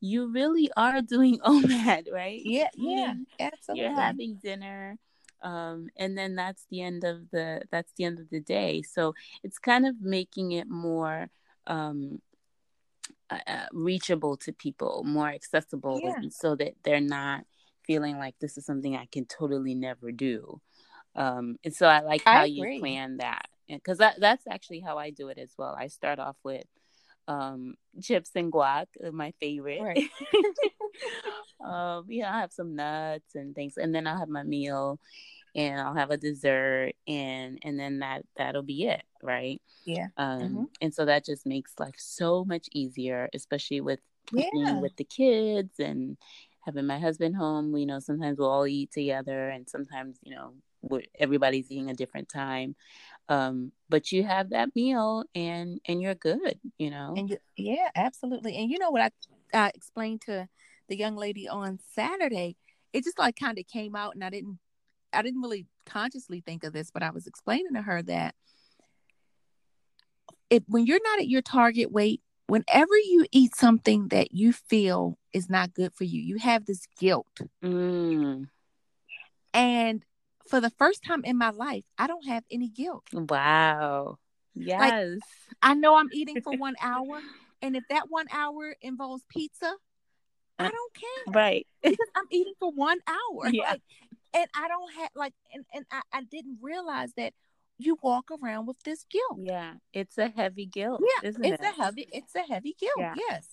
you 0.00 0.32
really 0.32 0.70
are 0.76 1.02
doing 1.02 1.38
OMAD, 1.44 2.12
right? 2.12 2.40
Yeah. 2.44 2.68
Yeah. 2.76 3.14
Absolutely. 3.40 3.84
you're 3.84 4.00
having 4.00 4.38
dinner 4.42 4.98
um 5.42 5.88
and 5.96 6.16
then 6.18 6.34
that's 6.34 6.66
the 6.70 6.82
end 6.82 7.04
of 7.04 7.30
the 7.30 7.62
that's 7.70 7.92
the 7.96 8.04
end 8.04 8.18
of 8.20 8.28
the 8.30 8.40
day. 8.40 8.82
So 8.82 9.14
it's 9.42 9.58
kind 9.58 9.86
of 9.86 10.00
making 10.00 10.52
it 10.52 10.68
more 10.68 11.28
um 11.66 12.20
uh, 13.30 13.38
uh, 13.46 13.66
reachable 13.72 14.36
to 14.38 14.52
people 14.52 15.02
more 15.04 15.28
accessible 15.28 16.00
Yeah. 16.02 16.28
so 16.30 16.56
that 16.56 16.74
they're 16.82 17.00
not 17.00 17.44
feeling 17.86 18.18
like 18.18 18.34
this 18.40 18.58
is 18.58 18.66
something 18.66 18.96
i 18.96 19.06
can 19.10 19.24
totally 19.26 19.74
never 19.74 20.12
do. 20.12 20.60
Um 21.14 21.56
and 21.64 21.74
so 21.74 21.86
i 21.86 22.00
like 22.00 22.22
I 22.26 22.34
how 22.36 22.44
you 22.44 22.66
plan 22.80 23.18
that 23.18 23.46
because 23.68 23.98
that 23.98 24.20
that's 24.20 24.46
actually 24.46 24.80
how 24.80 24.98
i 24.98 25.10
do 25.10 25.28
it 25.28 25.38
as 25.38 25.52
well. 25.58 25.76
I 25.78 25.88
start 25.88 26.18
off 26.18 26.36
with 26.42 26.64
um 27.28 27.74
chips 28.02 28.30
and 28.34 28.50
guac 28.52 28.86
uh, 29.04 29.10
my 29.12 29.32
favorite. 29.40 29.80
Right. 29.82 30.10
um 31.64 32.04
yeah 32.08 32.34
i 32.34 32.40
have 32.40 32.52
some 32.52 32.76
nuts 32.76 33.34
and 33.34 33.54
things 33.54 33.76
and 33.76 33.94
then 33.94 34.06
i'll 34.06 34.18
have 34.18 34.28
my 34.28 34.42
meal 34.44 34.98
and 35.58 35.80
i'll 35.80 35.94
have 35.94 36.10
a 36.10 36.16
dessert 36.16 36.92
and 37.06 37.58
and 37.62 37.78
then 37.78 37.98
that 37.98 38.22
that'll 38.36 38.62
be 38.62 38.86
it 38.86 39.02
right 39.22 39.60
Yeah. 39.84 40.08
um 40.16 40.40
Mhm. 40.40 40.66
and 40.80 40.94
so 40.94 41.04
that 41.04 41.24
just 41.24 41.44
makes 41.46 41.72
life 41.78 41.96
so 41.98 42.44
much 42.44 42.66
easier 42.72 43.28
especially 43.34 43.80
with 43.80 44.00
being 44.32 44.48
Yeah. 44.52 44.80
with 44.80 44.96
the 44.96 45.04
kids 45.04 45.78
and 45.80 46.16
having 46.66 46.86
my 46.86 46.98
husband 46.98 47.34
home 47.36 47.76
you 47.76 47.86
know 47.86 47.98
sometimes 47.98 48.38
we'll 48.38 48.50
all 48.50 48.66
eat 48.66 48.90
together 48.92 49.48
and 49.48 49.68
sometimes 49.68 50.18
you 50.22 50.34
know 50.34 50.52
we're, 50.82 51.02
everybody's 51.18 51.70
eating 51.72 51.90
a 51.90 51.94
different 51.94 52.28
time 52.28 52.76
um 53.28 53.72
but 53.88 54.12
you 54.12 54.22
have 54.22 54.50
that 54.50 54.68
meal 54.76 55.24
and 55.34 55.80
and 55.86 56.00
you're 56.02 56.14
good 56.14 56.58
you 56.78 56.90
know 56.90 57.14
And 57.16 57.30
you, 57.30 57.38
yeah, 57.56 57.88
absolutely. 57.96 58.56
And 58.56 58.70
you 58.70 58.78
know 58.78 58.90
what 58.90 59.02
I 59.02 59.10
uh, 59.66 59.70
explained 59.74 60.20
to 60.26 60.48
the 60.88 60.96
young 60.96 61.16
lady 61.16 61.48
on 61.48 61.78
Saturday? 61.94 62.56
It 62.92 63.04
just 63.04 63.18
like 63.18 63.36
kind 63.36 63.58
of 63.58 63.66
came 63.66 63.94
out, 63.96 64.14
and 64.14 64.22
I 64.24 64.30
didn't, 64.30 64.58
I 65.12 65.22
didn't 65.22 65.40
really 65.42 65.66
consciously 65.86 66.40
think 66.40 66.64
of 66.64 66.72
this, 66.72 66.90
but 66.90 67.02
I 67.02 67.10
was 67.10 67.26
explaining 67.26 67.74
to 67.74 67.82
her 67.82 68.02
that 68.02 68.34
if 70.50 70.62
when 70.66 70.86
you're 70.86 71.00
not 71.02 71.18
at 71.18 71.28
your 71.28 71.42
target 71.42 71.92
weight, 71.92 72.20
whenever 72.46 72.96
you 72.96 73.26
eat 73.32 73.54
something 73.54 74.08
that 74.08 74.32
you 74.32 74.52
feel 74.52 75.18
is 75.32 75.48
not 75.50 75.74
good 75.74 75.92
for 75.94 76.04
you, 76.04 76.20
you 76.20 76.36
have 76.38 76.64
this 76.66 76.86
guilt. 76.98 77.40
mm, 77.62 78.48
And 79.54 80.04
for 80.48 80.60
the 80.60 80.70
first 80.70 81.04
time 81.04 81.24
in 81.24 81.36
my 81.36 81.50
life, 81.50 81.84
I 81.98 82.06
don't 82.06 82.26
have 82.26 82.44
any 82.50 82.68
guilt. 82.68 83.04
wow 83.12 84.18
yes 84.54 85.18
I 85.62 85.74
know 85.74 85.96
I'm 85.96 86.08
eating 86.12 86.40
for 86.42 86.54
one 86.56 86.76
hour, 86.80 87.20
and 87.62 87.76
if 87.76 87.84
that 87.90 88.10
one 88.10 88.26
hour 88.32 88.74
involves 88.80 89.24
pizza, 89.28 89.74
I 90.58 90.64
Uh, 90.64 90.70
don't 90.70 90.94
care. 90.94 91.34
right 91.34 91.66
because 91.82 92.08
I'm 92.16 92.24
eating 92.30 92.54
for 92.58 92.70
one 92.72 92.98
hour. 93.06 93.50
Yeah. 93.50 93.72
Like, 93.72 93.82
and 94.34 94.46
I 94.54 94.68
don't 94.68 94.92
have 94.94 95.10
like, 95.14 95.34
and 95.54 95.64
and 95.74 95.84
I, 95.90 96.02
I 96.12 96.22
didn't 96.22 96.58
realize 96.60 97.12
that 97.16 97.32
you 97.78 97.96
walk 98.02 98.30
around 98.42 98.66
with 98.66 98.82
this 98.82 99.04
guilt. 99.10 99.38
yeah 99.40 99.74
it's 99.92 100.18
a 100.18 100.28
heavy 100.28 100.66
guilt 100.66 101.00
Yeah, 101.00 101.28
it's 101.28 101.38
it 101.40 101.60
a 101.60 101.82
heavy, 101.82 102.08
it's 102.12 102.34
a 102.34 102.40
heavy 102.40 102.74
guilt. 102.78 102.92
Yeah. 102.98 103.14
Yes. 103.16 103.46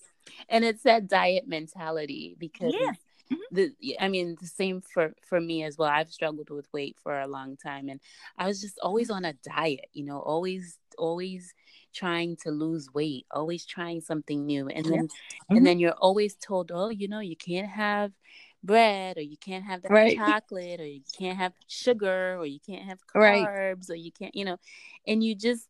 and 0.48 0.64
it's 0.64 0.82
that 0.82 1.06
diet 1.08 1.46
mentality 1.46 2.34
because 2.38 2.74
Yeah. 2.76 2.92
Mhm. 3.32 3.36
the 3.52 3.72
i 4.00 4.08
mean 4.08 4.36
the 4.40 4.46
same 4.46 4.80
for 4.80 5.12
for 5.28 5.40
me 5.40 5.62
as 5.64 5.76
well 5.78 5.88
i've 5.88 6.10
struggled 6.12 6.50
with 6.50 6.66
weight 6.72 6.96
for 7.02 7.20
a 7.20 7.26
long 7.26 7.56
time 7.56 7.88
and 7.88 8.00
i 8.38 8.46
was 8.46 8.60
just 8.60 8.78
always 8.80 9.10
on 9.10 9.24
a 9.24 9.32
diet 9.32 9.86
you 9.92 10.04
know 10.04 10.18
always 10.20 10.78
always 10.98 11.54
trying 11.92 12.36
to 12.44 12.50
lose 12.50 12.92
weight 12.94 13.26
always 13.32 13.64
trying 13.66 14.00
something 14.00 14.44
new 14.46 14.68
and 14.68 14.84
then 14.86 15.08
Mhm. 15.08 15.56
and 15.56 15.66
then 15.66 15.78
you're 15.80 16.00
always 16.08 16.34
told 16.36 16.70
oh 16.72 16.88
you 16.90 17.08
know 17.08 17.20
you 17.20 17.36
can't 17.36 17.68
have 17.68 18.12
bread 18.66 19.16
or 19.18 19.22
you 19.22 19.36
can't 19.38 19.64
have 19.64 19.82
that 19.82 19.94
Right. 19.94 20.16
chocolate 20.16 20.80
or 20.80 20.86
you 20.86 21.02
can't 21.18 21.38
have 21.38 21.54
sugar 21.68 22.36
or 22.38 22.46
you 22.46 22.60
can't 22.60 22.84
have 22.84 23.00
Right. 23.14 23.52
carbs 23.52 23.90
or 23.90 23.94
you 23.94 24.12
can't 24.12 24.34
you 24.36 24.44
know 24.44 24.58
and 25.06 25.22
you 25.24 25.34
just 25.34 25.68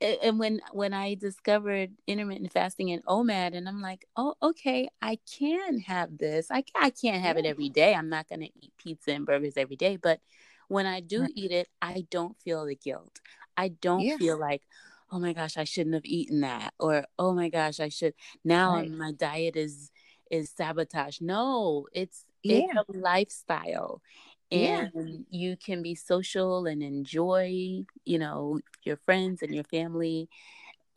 and 0.00 0.38
when 0.38 0.60
when 0.72 0.92
I 0.92 1.14
discovered 1.14 1.92
intermittent 2.06 2.52
fasting 2.52 2.90
and 2.90 3.04
OMAD, 3.06 3.54
and 3.56 3.68
I'm 3.68 3.80
like, 3.80 4.06
oh, 4.16 4.34
okay, 4.42 4.88
I 5.00 5.18
can 5.38 5.78
have 5.80 6.18
this. 6.18 6.48
I 6.50 6.64
I 6.74 6.90
can't 6.90 7.22
have 7.22 7.38
it 7.38 7.46
every 7.46 7.70
day. 7.70 7.94
I'm 7.94 8.08
not 8.10 8.28
gonna 8.28 8.48
eat 8.60 8.72
pizza 8.78 9.12
and 9.12 9.24
burgers 9.26 9.54
every 9.56 9.76
day, 9.76 9.96
but 9.96 10.20
when 10.68 10.86
I 10.86 11.00
do 11.00 11.26
Right. 11.26 11.30
eat 11.34 11.52
it, 11.52 11.68
I 11.80 12.06
don't 12.10 12.36
feel 12.40 12.66
the 12.66 12.76
guilt. 12.76 13.20
I 13.56 13.68
don't 13.68 14.10
feel 14.10 14.38
like, 14.38 14.62
oh 15.10 15.18
my 15.20 15.32
gosh, 15.32 15.56
I 15.56 15.64
shouldn't 15.64 15.94
have 15.94 16.04
eaten 16.04 16.40
that, 16.40 16.74
or 16.78 17.04
oh 17.18 17.32
my 17.34 17.48
gosh, 17.48 17.80
I 17.80 17.88
should 17.88 18.14
now 18.44 18.82
Right. 18.82 18.90
my 18.90 19.12
diet 19.12 19.56
is 19.56 19.90
is 20.34 20.50
sabotage. 20.50 21.20
No, 21.20 21.86
it's 21.92 22.24
Yeah. 22.42 22.60
it's 22.66 22.74
a 22.88 22.92
lifestyle 22.92 24.02
Yeah. 24.50 24.88
and 24.94 25.24
you 25.30 25.56
can 25.56 25.82
be 25.82 25.94
social 25.94 26.66
and 26.66 26.82
enjoy 26.82 27.84
you 28.04 28.18
know 28.18 28.60
your 28.84 28.96
friends 28.98 29.42
and 29.42 29.54
your 29.54 29.64
family 29.64 30.28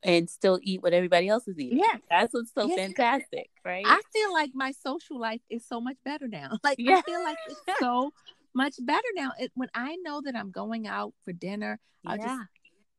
and 0.03 0.29
still 0.29 0.59
eat 0.61 0.83
what 0.83 0.93
everybody 0.93 1.27
else 1.27 1.47
is 1.47 1.57
eating 1.57 1.79
Yeah. 1.79 1.97
that's 2.09 2.33
what's 2.33 2.53
so 2.53 2.67
Yeah. 2.67 2.75
fantastic 2.75 3.49
right 3.65 3.85
I 3.85 4.01
feel 4.13 4.31
like 4.33 4.51
my 4.53 4.71
social 4.71 5.17
life 5.19 5.41
is 5.49 5.65
so 5.65 5.79
much 5.81 5.97
better 6.03 6.27
now. 6.27 6.49
Like 6.63 6.77
Yeah. 6.79 6.97
I 6.97 7.01
feel 7.01 7.23
like 7.23 7.37
it's 7.47 7.61
so 7.79 8.11
much 8.53 8.75
better 8.79 9.07
now. 9.15 9.31
It, 9.39 9.51
when 9.55 9.69
I 9.73 9.95
know 9.97 10.21
that 10.25 10.35
I'm 10.35 10.51
going 10.51 10.87
out 10.87 11.13
for 11.23 11.31
dinner, 11.33 11.79
I 12.05 12.17
just 12.17 12.27
yeah 12.27 12.43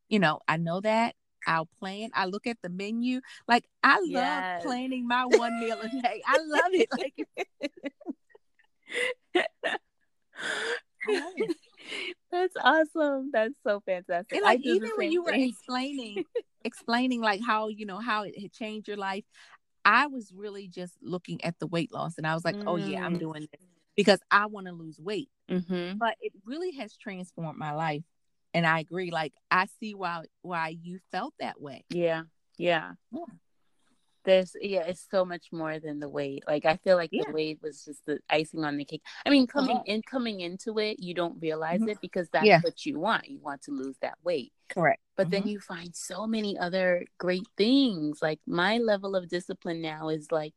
you 0.09 0.19
know, 0.19 0.41
I 0.49 0.57
know 0.57 0.81
that 0.81 1.15
I'll 1.47 1.67
plan. 1.79 2.11
I 2.15 2.27
look 2.27 2.47
at 2.47 2.59
the 2.63 2.69
menu. 2.69 3.21
Like 3.47 3.65
I 3.83 3.99
love 4.01 4.05
Yes. 4.09 4.63
planning 4.63 5.07
my 5.07 5.27
one 5.27 5.59
meal 5.59 5.81
a 5.81 5.89
day. 5.89 6.23
I 6.27 6.39
love 6.39 6.73
it. 6.73 6.89
Like 6.93 7.15
I 11.07 11.13
love 11.13 11.33
it. 11.37 11.53
that's 12.31 12.55
awesome 12.63 13.31
that's 13.33 13.55
so 13.67 13.81
fantastic 13.87 14.37
And 14.37 14.43
like 14.45 14.61
even 14.63 14.89
when 14.97 15.11
you 15.13 15.23
were 15.23 15.33
explaining 15.33 16.25
explaining 16.65 17.21
like 17.21 17.41
how, 17.41 17.69
you 17.69 17.87
know, 17.87 17.99
how 17.99 18.25
it 18.25 18.39
had 18.39 18.53
changed 18.53 18.89
your 18.89 18.97
life, 18.97 19.25
I 19.85 20.07
was 20.09 20.33
really 20.35 20.67
just 20.69 20.95
looking 21.01 21.43
at 21.45 21.59
the 21.61 21.67
weight 21.69 21.93
loss 21.93 22.19
and 22.19 22.27
I 22.27 22.35
was 22.35 22.45
like, 22.45 22.57
"Oh 22.67 22.77
yeah, 22.77 23.05
I'm 23.05 23.15
Mm. 23.15 23.21
doing 23.21 23.43
this 23.53 23.61
because 23.97 24.21
I 24.31 24.47
want 24.47 24.67
to 24.67 24.73
lose 24.73 24.99
weight." 25.01 25.31
Mhm. 25.51 25.99
But 25.99 26.17
it 26.21 26.33
really 26.45 26.73
has 26.73 26.97
transformed 26.97 27.59
my 27.59 27.73
life. 27.73 28.03
And 28.55 28.67
I 28.67 28.81
agree 28.81 29.11
like 29.11 29.35
I 29.51 29.67
see 29.81 29.95
why 29.95 30.25
why 30.43 30.69
you 30.69 30.99
felt 31.13 31.35
that 31.41 31.61
way. 31.61 31.85
yeah 31.91 32.23
yeah 32.57 32.93
Yeah. 33.13 33.25
there's 34.25 34.57
yeah 34.61 34.83
it's 34.83 35.07
so 35.11 35.25
much 35.25 35.47
more 35.53 35.79
than 35.79 36.01
the 36.01 36.09
weight 36.09 36.43
like 36.47 36.65
i 36.67 36.77
feel 36.77 36.97
like 36.97 37.11
Yeah. 37.13 37.23
the 37.27 37.33
weight 37.33 37.61
was 37.63 37.85
just 37.85 38.05
the 38.05 38.19
icing 38.29 38.65
on 38.65 38.77
the 38.77 38.85
cake 38.85 39.03
i 39.25 39.31
mean 39.31 39.47
coming 39.47 39.77
Uh-huh. 39.77 39.85
in 39.95 40.03
coming 40.03 40.41
into 40.41 40.79
it 40.79 40.99
you 40.99 41.15
don't 41.15 41.39
realize 41.41 41.81
Mhm. 41.81 41.91
it 41.93 41.99
because 42.01 42.29
that's 42.31 42.45
Yeah. 42.47 42.61
what 42.63 42.85
you 42.85 42.99
want 42.99 43.29
you 43.29 43.39
want 43.39 43.63
to 43.63 43.71
lose 43.71 43.97
that 44.03 44.19
weight 44.25 44.53
Correct. 44.69 45.01
but 45.17 45.31
then 45.31 45.47
you 45.47 45.61
find 45.61 45.95
so 45.95 46.27
many 46.27 46.59
other 46.59 47.07
great 47.19 47.47
things 47.57 48.21
like 48.21 48.41
my 48.47 48.79
level 48.79 49.15
of 49.15 49.29
discipline 49.29 49.81
now 49.81 50.09
is 50.09 50.33
like 50.33 50.55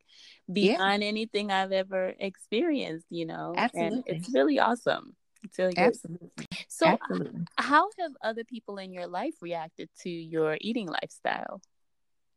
beyond 0.51 1.04
anything 1.04 1.51
i've 1.51 1.71
ever 1.71 2.13
experienced 2.19 3.06
you 3.12 3.25
know 3.27 3.54
and 3.75 4.04
it's 4.08 4.34
really 4.34 4.60
awesome 4.60 5.15
it's 5.43 5.58
really 5.60 5.73
good. 5.73 5.86
Absolutely. 5.93 6.45
So 6.82 6.98
Absolutely. 7.02 7.46
how 7.58 7.89
have 8.00 8.12
other 8.24 8.44
people 8.44 8.78
in 8.78 8.91
your 8.94 9.08
life 9.08 9.36
reacted 9.41 9.89
to 10.02 10.10
your 10.10 10.58
eating 10.62 10.88
lifestyle 10.88 11.62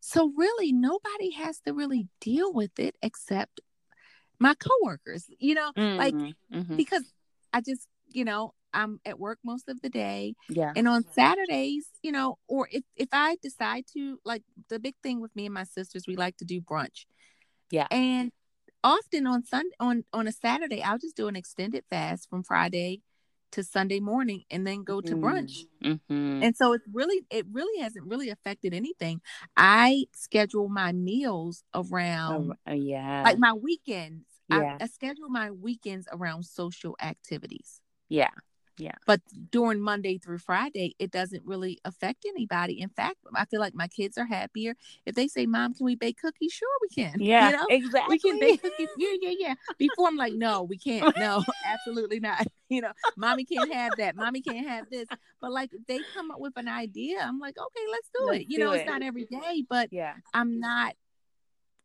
So 0.01 0.33
really 0.37 0.73
nobody 0.73 1.31
has 1.33 1.61
to 1.61 1.73
really 1.73 2.09
deal 2.21 2.53
with 2.53 2.79
it 2.79 2.95
except 3.03 3.61
my 4.39 4.55
coworkers, 4.55 5.27
you 5.39 5.55
know, 5.55 5.73
like 5.99 6.15
Mhm, 6.15 6.35
mhm. 6.53 6.77
because 6.77 7.05
I 7.53 7.61
just, 7.61 7.89
you 8.09 8.25
know, 8.25 8.53
I'm 8.73 9.01
at 9.07 9.19
work 9.19 9.39
most 9.45 9.69
of 9.69 9.81
the 9.83 9.89
day 9.89 10.35
yeah 10.49 10.73
and 10.77 10.89
on 10.89 11.05
Saturdays, 11.13 11.89
you 12.03 12.13
know, 12.13 12.39
or 12.49 12.69
if 12.73 12.85
if 12.97 13.09
I 13.13 13.37
decide 13.43 13.85
to 13.95 14.19
like 14.25 14.43
the 14.69 14.79
big 14.79 14.97
thing 15.03 15.21
with 15.21 15.35
me 15.37 15.47
and 15.47 15.55
my 15.55 15.65
sisters, 15.65 16.05
we 16.07 16.17
like 16.17 16.37
to 16.39 16.45
do 16.45 16.61
brunch. 16.61 17.07
Yeah. 17.71 17.87
And 17.91 18.33
often 18.83 19.27
on 19.27 19.45
Sunday 19.45 19.75
on 19.81 20.05
on 20.13 20.27
a 20.29 20.33
Saturday, 20.33 20.83
I'll 20.83 20.99
just 20.99 21.17
do 21.17 21.29
an 21.29 21.37
extended 21.37 21.85
fast 21.91 22.29
from 22.29 22.43
Friday 22.43 23.03
to 23.55 23.65
Sunday 23.65 24.01
morning 24.01 24.45
and 24.51 24.67
then 24.67 24.83
go 24.85 25.01
to 25.01 25.15
brunch. 25.17 25.67
Mhm. 25.83 26.43
And 26.45 26.57
so 26.57 26.73
it's 26.73 26.87
really 26.93 27.27
it 27.31 27.47
really 27.53 27.81
hasn't 27.81 28.07
really 28.07 28.29
affected 28.31 28.75
anything. 28.75 29.21
I 29.57 30.07
schedule 30.15 30.69
my 30.69 30.93
meals 30.93 31.65
around 31.75 32.53
Oh, 32.67 32.71
uh, 32.71 32.75
yeah. 32.75 33.23
like 33.25 33.39
my 33.39 33.53
weekends. 33.53 34.25
Yeah. 34.49 34.77
I, 34.81 34.85
I 34.85 34.87
schedule 34.87 35.29
my 35.29 35.51
weekends 35.51 36.07
around 36.13 36.45
social 36.45 36.97
activities. 37.01 37.81
yeah. 38.09 38.31
But 39.07 39.21
during 39.51 39.81
Monday 39.81 40.19
through 40.19 40.39
Friday, 40.39 40.95
it 40.99 41.11
doesn't 41.11 41.43
really 41.45 41.79
affect 41.85 42.25
anybody. 42.27 42.81
In 42.81 42.89
fact, 42.89 43.17
I 43.35 43.45
feel 43.45 43.61
like 43.61 43.75
my 43.75 43.89
kids 43.89 44.19
are 44.19 44.27
happier 44.27 44.75
if 45.07 45.15
they 45.15 45.29
say, 45.29 45.47
"Mom, 45.47 45.75
can 45.75 45.85
we 45.87 45.95
bake 45.97 46.19
cookies?" 46.21 46.53
Sure, 46.53 46.69
we 46.83 46.89
can. 46.89 47.15
Yeah. 47.21 47.51
you 47.51 47.57
know, 47.57 47.67
exactly. 47.71 48.15
we 48.15 48.19
can 48.19 48.41
bake 48.41 48.63
cookies. 48.63 48.89
Yeah, 48.99 49.15
yeah, 49.21 49.35
yeah. 49.39 49.55
Before 49.79 50.09
I'm 50.09 50.17
like, 50.17 50.35
no, 50.35 50.63
we 50.63 50.77
can't. 50.79 51.17
No, 51.17 51.43
absolutely 51.67 52.21
not. 52.21 52.47
You 52.69 52.83
know, 52.83 52.93
mommy 53.17 53.45
can't 53.45 53.73
have 53.73 53.93
that. 53.99 54.17
Mommy 54.17 54.41
can't 54.41 54.67
have 54.69 54.91
this. 54.91 55.07
But 55.41 55.53
like, 55.53 55.71
they 55.89 56.01
come 56.15 56.31
up 56.31 56.41
with 56.41 56.55
an 56.57 56.69
idea, 56.69 57.21
I'm 57.21 57.39
like, 57.39 57.57
okay, 57.59 57.85
let's 57.91 58.09
do 58.19 58.27
Let's 58.27 58.41
it. 58.41 58.47
You 58.51 58.59
do 58.59 58.65
know, 58.65 58.73
it. 58.73 58.79
it's 58.79 58.91
not 58.91 59.03
every 59.03 59.25
day, 59.27 59.65
but 59.69 59.89
Yeah. 59.93 60.15
I'm 60.33 60.59
not 60.61 60.95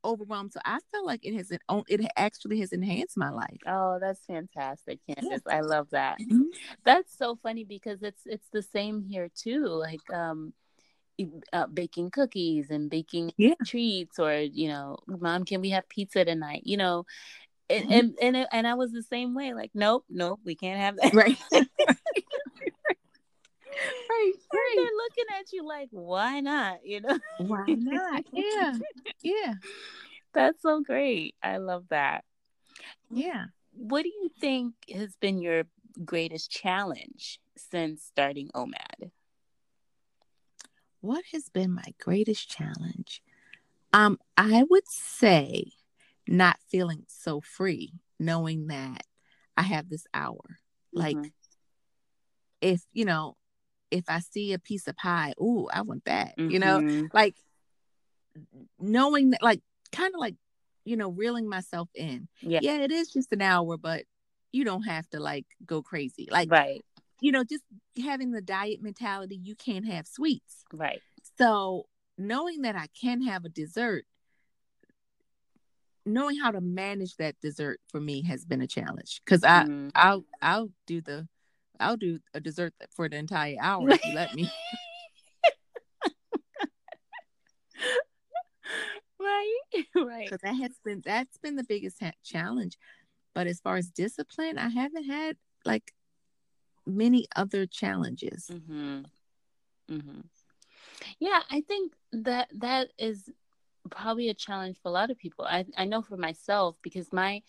overwhelmed. 0.04 0.54
So 0.54 0.60
I 0.66 0.80
feel 0.92 1.06
like 1.06 1.22
it 1.24 1.36
has 1.36 1.52
it 1.52 1.62
it 1.88 2.02
actually 2.16 2.60
has 2.62 2.72
enhanced 2.72 3.18
my 3.18 3.30
life. 3.30 3.58
Oh, 3.68 3.98
that's 4.00 4.26
fantastic, 4.26 5.00
Candice. 5.10 5.42
I 5.50 5.62
love 5.62 5.90
that. 5.92 6.20
Mhm. 6.20 6.46
That's 6.86 7.18
so 7.18 7.38
funny 7.42 7.64
because 7.64 8.02
it's 8.04 8.22
it's 8.26 8.48
the 8.52 8.62
same 8.64 9.04
here 9.04 9.30
too. 9.36 9.66
Like 9.66 10.02
um 10.14 10.54
uh, 11.52 11.68
baking 11.68 12.12
cookies 12.12 12.70
and 12.70 12.90
baking 12.90 13.34
Yeah. 13.38 13.56
treats 13.66 14.20
or 14.20 14.34
you 14.36 14.70
know 14.70 14.98
mom 15.06 15.44
can 15.44 15.60
we 15.60 15.70
have 15.72 15.88
pizza 15.90 16.24
tonight 16.24 16.62
you 16.64 16.78
know 16.78 17.06
and 17.70 17.86
Mhm. 17.90 17.92
and 17.92 18.18
and, 18.22 18.48
and 18.54 18.68
i 18.68 18.74
was 18.74 18.94
the 18.94 19.04
same 19.04 19.34
way 19.36 19.54
like 19.54 19.72
nope 19.74 20.06
nope 20.10 20.40
we 20.46 20.56
can't 20.56 20.80
have 20.80 20.96
that 20.96 21.14
Right. 21.14 21.38
right. 24.10 24.34
Right. 24.54 24.74
they're 24.76 24.86
looking 24.86 25.26
at 25.40 25.54
you 25.54 25.66
like 25.68 25.90
why 25.92 26.40
not 26.40 26.80
you 26.84 27.02
know 27.02 27.18
Why 27.38 27.66
not? 27.78 28.24
Yeah. 28.34 28.78
Yeah. 29.22 29.54
that's 30.34 30.62
so 30.62 30.82
great 30.82 31.36
i 31.44 31.58
love 31.58 31.86
that 31.90 32.24
Yeah. 33.12 33.46
what 33.74 34.04
do 34.04 34.10
you 34.10 34.30
think 34.40 34.74
has 34.94 35.16
been 35.18 35.42
your 35.42 35.64
greatest 36.06 36.50
challenge 36.52 37.40
since 37.58 38.04
starting 38.04 38.50
omad 38.56 39.12
What 41.02 41.24
has 41.34 41.50
been 41.50 41.72
my 41.72 41.94
greatest 42.00 42.50
challenge? 42.50 43.22
Um, 43.94 44.20
I 44.38 44.64
would 44.70 44.88
say 44.88 45.72
not 46.28 46.58
feeling 46.70 47.06
so 47.08 47.40
free, 47.42 47.94
knowing 48.20 48.68
that 48.68 49.04
I 49.58 49.64
have 49.64 49.90
this 49.90 50.06
hour. 50.14 50.60
Like 50.94 51.18
Mhm. 51.18 51.32
if 52.62 52.84
you 52.94 53.06
know, 53.06 53.38
if 53.92 54.06
I 54.08 54.20
see 54.20 54.54
a 54.54 54.60
piece 54.60 54.88
of 54.88 54.96
pie, 54.96 55.34
ooh, 55.42 55.68
I 55.72 55.82
want 55.82 56.06
that. 56.06 56.34
You 56.38 56.60
know, 56.60 56.80
Mhm. 56.82 57.10
like 57.14 57.36
knowing 58.80 59.32
that, 59.32 59.42
like 59.44 59.62
kind 59.92 60.14
of 60.14 60.20
like 60.20 60.36
you 60.86 60.96
know, 60.98 61.10
reeling 61.10 61.48
myself 61.48 61.90
in. 61.94 62.28
yeah 62.42 62.60
Yeah, 62.64 62.78
it 62.80 62.92
is 62.92 63.10
just 63.12 63.32
an 63.32 63.42
hour, 63.42 63.78
but 63.78 64.06
you 64.52 64.64
don't 64.64 64.84
have 64.84 65.08
to 65.10 65.20
like 65.20 65.46
go 65.66 65.82
crazy. 65.84 66.28
Like 66.32 66.50
right 66.52 66.84
you 67.22 67.32
know, 67.34 67.44
just 67.44 67.64
having 68.02 68.32
the 68.32 68.42
diet 68.42 68.82
mentality, 68.82 69.36
you 69.36 69.54
can't 69.56 69.86
have 69.86 70.08
sweets. 70.08 70.64
right 70.72 71.02
So 71.38 71.88
knowing 72.18 72.62
that 72.62 72.76
I 72.78 72.88
can 73.00 73.22
have 73.24 73.44
a 73.46 73.50
dessert, 73.50 74.06
knowing 76.06 76.40
how 76.40 76.52
to 76.52 76.62
manage 76.62 77.18
that 77.18 77.36
dessert 77.42 77.80
for 77.90 78.00
me 78.00 78.24
has 78.24 78.46
been 78.46 78.62
a 78.62 78.68
challenge. 78.68 79.22
Because 79.24 79.44
I 79.44 79.64
Mhm. 79.64 79.92
I'll 79.96 80.26
I'll 80.42 80.70
do 80.88 81.02
the 81.02 81.28
I'll 81.80 81.98
do 81.98 82.20
a 82.34 82.40
dessert 82.40 82.74
for 82.96 83.08
the 83.10 83.18
entire 83.18 83.58
hour 83.60 83.90
if 83.90 84.06
you 84.06 84.14
let 84.14 84.34
me. 84.34 84.50
right 89.20 89.60
right 89.96 90.26
Because 90.26 90.42
that 90.44 90.56
has 90.56 90.72
been 90.84 91.02
that's 91.06 91.38
been 91.38 91.56
the 91.56 91.64
biggest 91.64 91.98
ha- 92.02 92.12
challenge. 92.24 92.78
But 93.36 93.48
as 93.48 93.60
far 93.60 93.78
as 93.78 93.90
discipline, 93.90 94.58
I 94.58 94.70
haven't 94.70 95.06
had 95.06 95.38
like 95.66 95.94
many 96.86 97.28
other 97.36 97.66
challenges. 97.66 98.50
hmm 98.68 99.02
hmm 99.88 100.20
Yeah, 101.20 101.42
I 101.50 101.62
think 101.62 101.94
that 102.12 102.50
that 102.58 102.90
is 102.98 103.30
probably 103.90 104.30
a 104.30 104.34
challenge 104.34 104.78
for 104.82 104.90
a 104.90 104.92
lot 104.92 105.12
of 105.12 105.18
people. 105.18 105.46
I 105.46 105.66
I 105.78 105.86
know 105.86 106.02
for 106.02 106.18
myself 106.18 106.76
because 106.82 107.12
my 107.14 107.42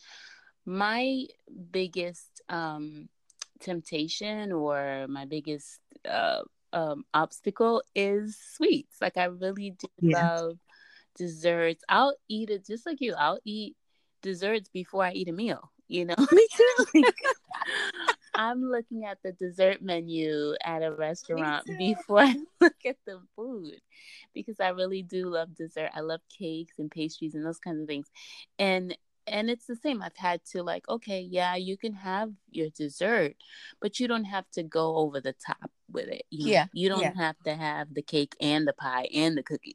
my 0.67 1.27
biggest 1.71 2.43
um 2.49 3.09
temptation 3.61 4.53
or 4.53 5.07
my 5.09 5.25
biggest 5.25 5.81
uh 6.09 6.43
um 6.73 7.05
obstacle 7.15 7.83
is 7.95 8.39
sweets. 8.57 8.97
Like 9.01 9.17
I 9.17 9.25
really 9.25 9.71
do 9.79 9.89
Yeah. 10.01 10.23
love 10.23 10.59
desserts. 11.17 11.85
I'll 11.89 12.17
eat 12.29 12.51
it 12.51 12.67
just 12.67 12.87
like 12.87 13.01
you. 13.01 13.15
I'll 13.15 13.41
eat 13.45 13.77
desserts 14.23 14.69
before 14.69 15.05
I 15.05 15.13
eat 15.13 15.29
a 15.29 15.33
meal, 15.33 15.71
you 15.89 16.05
know. 16.05 16.15
Me 16.33 16.47
too. 16.57 17.03
I'm 18.35 18.63
looking 18.63 19.05
at 19.05 19.19
the 19.23 19.33
dessert 19.33 19.83
menu 19.83 20.55
at 20.65 20.83
a 20.83 20.93
restaurant 20.93 21.67
before 21.79 22.21
I 22.21 22.37
look 22.61 22.77
at 22.87 22.97
the 23.07 23.21
food 23.37 23.75
because 24.35 24.61
I 24.61 24.69
really 24.69 25.03
do 25.03 25.29
love 25.29 25.55
dessert. 25.55 25.91
I 25.95 26.01
love 26.01 26.21
cakes 26.39 26.79
and 26.79 26.91
pastries 26.91 27.35
and 27.35 27.45
those 27.45 27.59
kinds 27.59 27.83
of 27.83 27.89
things. 27.89 28.07
And 28.59 28.97
and 29.31 29.49
it's 29.49 29.67
the 29.67 29.77
same. 29.77 30.03
I've 30.03 30.17
had 30.17 30.45
to 30.53 30.63
like, 30.63 30.89
okay, 30.89 31.21
yeah, 31.21 31.55
you 31.57 31.77
can 31.77 31.95
have 31.95 32.31
your 32.51 32.69
dessert, 32.71 33.37
but 33.81 33.99
you 34.01 34.09
don't 34.09 34.25
have 34.25 34.45
to 34.53 34.63
go 34.63 34.97
over 34.97 35.21
the 35.21 35.35
top 35.47 35.71
with 35.91 36.09
it. 36.09 36.23
You? 36.31 36.51
Yeah, 36.53 36.67
You 36.73 36.89
don't 36.89 37.01
yeah. 37.01 37.15
have 37.17 37.37
to 37.45 37.55
have 37.57 37.95
the 37.95 38.03
cake 38.03 38.35
and 38.41 38.67
the 38.69 38.73
pie 38.75 39.09
and 39.15 39.37
the 39.39 39.43
cookies. 39.43 39.75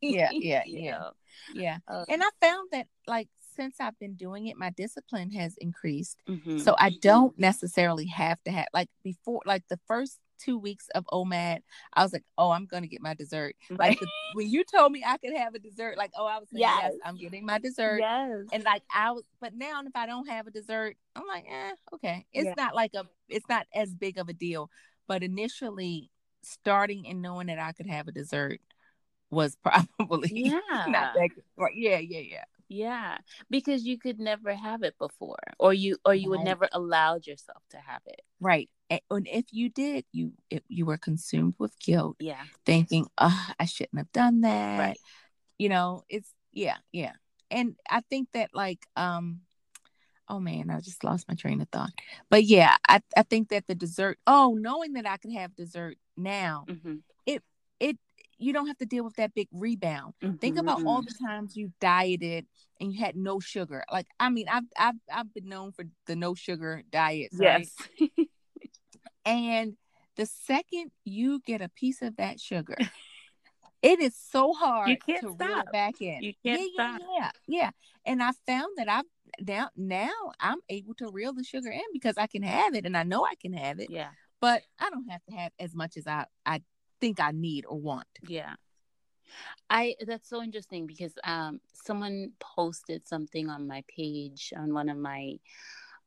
Yeah, 0.00 0.28
yeah, 0.32 0.62
yeah. 0.66 0.90
know? 0.98 1.10
yeah. 1.54 1.78
Uh, 1.88 2.04
And 2.08 2.22
I 2.22 2.28
found 2.46 2.68
that 2.72 2.86
like 3.06 3.28
since 3.56 3.76
I've 3.80 3.98
been 4.00 4.14
doing 4.14 4.48
it, 4.48 4.56
my 4.56 4.70
discipline 4.70 5.30
has 5.32 5.56
increased. 5.58 6.18
mhm. 6.28 6.60
So 6.60 6.74
I 6.78 6.90
don't 7.00 7.38
necessarily 7.38 8.06
have 8.06 8.42
to 8.44 8.50
have 8.50 8.66
like 8.74 8.88
before 9.04 9.42
like 9.46 9.62
the 9.68 9.78
first 9.86 10.18
two 10.38 10.58
weeks 10.58 10.88
of 10.94 11.04
OMAD, 11.12 11.60
I 11.92 12.02
was 12.02 12.12
like, 12.12 12.24
oh, 12.38 12.50
I'm 12.50 12.66
gonna 12.66 12.86
get 12.86 13.00
my 13.02 13.14
dessert. 13.14 13.56
Right. 13.70 13.90
Like 13.90 14.00
the, 14.00 14.06
when 14.34 14.48
you 14.50 14.64
told 14.64 14.92
me 14.92 15.04
I 15.06 15.16
could 15.18 15.36
have 15.36 15.54
a 15.54 15.58
dessert, 15.58 15.96
like 15.96 16.12
oh, 16.16 16.26
I 16.26 16.38
was 16.38 16.48
saying 16.50 16.60
yes, 16.60 16.80
Yes. 16.82 16.92
I'm 17.04 17.16
getting 17.16 17.44
my 17.46 17.58
dessert. 17.58 17.98
yes. 18.00 18.44
And 18.52 18.64
like 18.64 18.82
I 18.94 19.12
was, 19.12 19.22
but 19.40 19.54
now 19.54 19.80
if 19.84 19.94
I 19.94 20.06
don't 20.06 20.28
have 20.28 20.46
a 20.46 20.50
dessert, 20.50 20.96
I'm 21.16 21.26
like, 21.26 21.44
eh, 21.50 21.72
okay. 21.94 22.26
It's 22.32 22.46
Yeah. 22.46 22.54
not 22.56 22.74
like 22.74 22.92
a, 22.94 23.04
it's 23.28 23.48
not 23.48 23.66
as 23.74 23.94
big 23.94 24.18
of 24.18 24.28
a 24.28 24.32
deal. 24.32 24.70
But 25.06 25.22
initially, 25.22 26.10
starting 26.42 27.06
and 27.06 27.22
knowing 27.22 27.46
that 27.48 27.58
I 27.58 27.72
could 27.72 27.86
have 27.86 28.08
a 28.08 28.12
dessert 28.12 28.60
was 29.30 29.56
probably 29.64 30.30
yeah. 30.32 30.60
not 30.70 31.14
that 31.14 31.28
good. 31.34 31.44
Right. 31.56 31.74
Yeah, 31.74 31.98
yeah, 31.98 32.20
yeah. 32.20 32.44
Yeah, 32.68 33.18
because 33.50 33.84
you 33.84 33.98
could 33.98 34.18
never 34.18 34.54
have 34.54 34.82
it 34.82 34.96
before, 34.98 35.36
or 35.58 35.74
you 35.74 35.98
or 36.04 36.14
you 36.14 36.30
would 36.30 36.40
never 36.40 36.66
allowed 36.72 37.26
yourself 37.26 37.62
to 37.70 37.76
have 37.76 38.00
it. 38.06 38.22
Right. 38.40 38.70
And, 38.90 39.00
if 39.30 39.46
you 39.50 39.68
did, 39.68 40.04
you 40.12 40.32
if 40.50 40.62
you 40.68 40.86
were 40.86 40.98
consumed 40.98 41.54
with 41.58 41.78
guilt, 41.80 42.16
Yeah, 42.20 42.42
thinking, 42.66 43.06
"Oh, 43.18 43.46
I 43.58 43.64
shouldn't 43.64 43.98
have 43.98 44.12
done 44.12 44.42
that." 44.42 44.78
Right. 44.78 44.98
You 45.58 45.68
know, 45.68 46.02
it's 46.08 46.32
yeah, 46.52 46.76
yeah. 46.92 47.12
And 47.50 47.76
I 47.90 48.00
think 48.00 48.28
that 48.32 48.50
like 48.54 48.86
um 48.96 49.40
oh 50.28 50.40
man, 50.40 50.70
I 50.70 50.80
just 50.80 51.04
lost 51.04 51.28
my 51.28 51.34
train 51.34 51.60
of 51.60 51.68
thought. 51.70 51.92
But 52.30 52.44
yeah, 52.44 52.76
I 52.88 53.00
I 53.16 53.22
think 53.22 53.48
that 53.48 53.66
the 53.66 53.74
dessert, 53.74 54.18
oh, 54.26 54.56
knowing 54.58 54.94
that 54.94 55.06
I 55.06 55.16
could 55.16 55.32
have 55.32 55.54
dessert 55.56 55.96
now, 56.16 56.66
hmm 56.68 56.96
it 57.80 57.98
you 58.38 58.52
don't 58.52 58.66
have 58.66 58.78
to 58.78 58.86
deal 58.86 59.04
with 59.04 59.16
that 59.16 59.34
big 59.34 59.48
rebound. 59.52 60.14
Mm-hmm. 60.22 60.36
Think 60.36 60.58
about 60.58 60.82
all 60.84 61.02
the 61.02 61.14
times 61.26 61.56
you 61.56 61.72
dieted 61.80 62.46
and 62.80 62.92
you 62.92 63.00
had 63.00 63.16
no 63.16 63.40
sugar. 63.40 63.84
Like 63.90 64.06
I 64.18 64.30
mean, 64.30 64.46
I've 64.48 64.64
I've 64.76 64.94
I've 65.12 65.32
been 65.32 65.48
known 65.48 65.72
for 65.72 65.84
the 66.06 66.16
no 66.16 66.34
sugar 66.34 66.82
diets 66.90 67.36
Yes. 67.40 67.72
Right? 68.00 68.10
and 69.24 69.76
the 70.16 70.26
second 70.26 70.90
you 71.04 71.40
get 71.44 71.60
a 71.60 71.68
piece 71.68 72.02
of 72.02 72.16
that 72.16 72.40
sugar, 72.40 72.76
it 73.82 74.00
is 74.00 74.14
so 74.16 74.52
hard 74.52 74.88
you 74.88 74.96
can't 74.96 75.20
to 75.22 75.32
stop. 75.34 75.48
reel 75.48 75.58
it 75.58 75.72
back 75.72 76.00
in. 76.00 76.22
You 76.22 76.32
can't 76.44 76.60
yeah, 76.60 76.96
stop. 76.96 77.00
Yeah, 77.00 77.06
yeah, 77.18 77.30
yeah. 77.46 77.70
And 78.06 78.22
I 78.22 78.32
found 78.46 78.68
that 78.76 78.88
I've 78.88 79.04
now 79.40 79.70
now 79.76 80.12
I'm 80.40 80.58
able 80.68 80.94
to 80.94 81.10
reel 81.10 81.32
the 81.32 81.44
sugar 81.44 81.70
in 81.70 81.82
because 81.92 82.16
I 82.16 82.26
can 82.26 82.42
have 82.42 82.74
it 82.74 82.86
and 82.86 82.96
I 82.96 83.02
know 83.02 83.24
I 83.24 83.34
can 83.34 83.52
have 83.52 83.80
it. 83.80 83.90
Yeah. 83.90 84.10
But 84.40 84.62
I 84.78 84.90
don't 84.90 85.08
have 85.10 85.24
to 85.28 85.36
have 85.36 85.52
as 85.58 85.74
much 85.74 85.96
as 85.96 86.06
I 86.06 86.26
I 86.46 86.62
think 87.00 87.20
I 87.20 87.32
need 87.32 87.64
or 87.66 87.78
want. 87.78 88.06
Yeah. 88.26 88.54
I 89.70 89.96
that's 90.06 90.28
so 90.28 90.42
interesting 90.42 90.86
because 90.86 91.12
um 91.24 91.60
someone 91.72 92.32
posted 92.40 93.06
something 93.06 93.48
on 93.48 93.66
my 93.66 93.82
page 93.88 94.52
on 94.56 94.72
one 94.72 94.88
of 94.88 94.96
my 94.96 95.34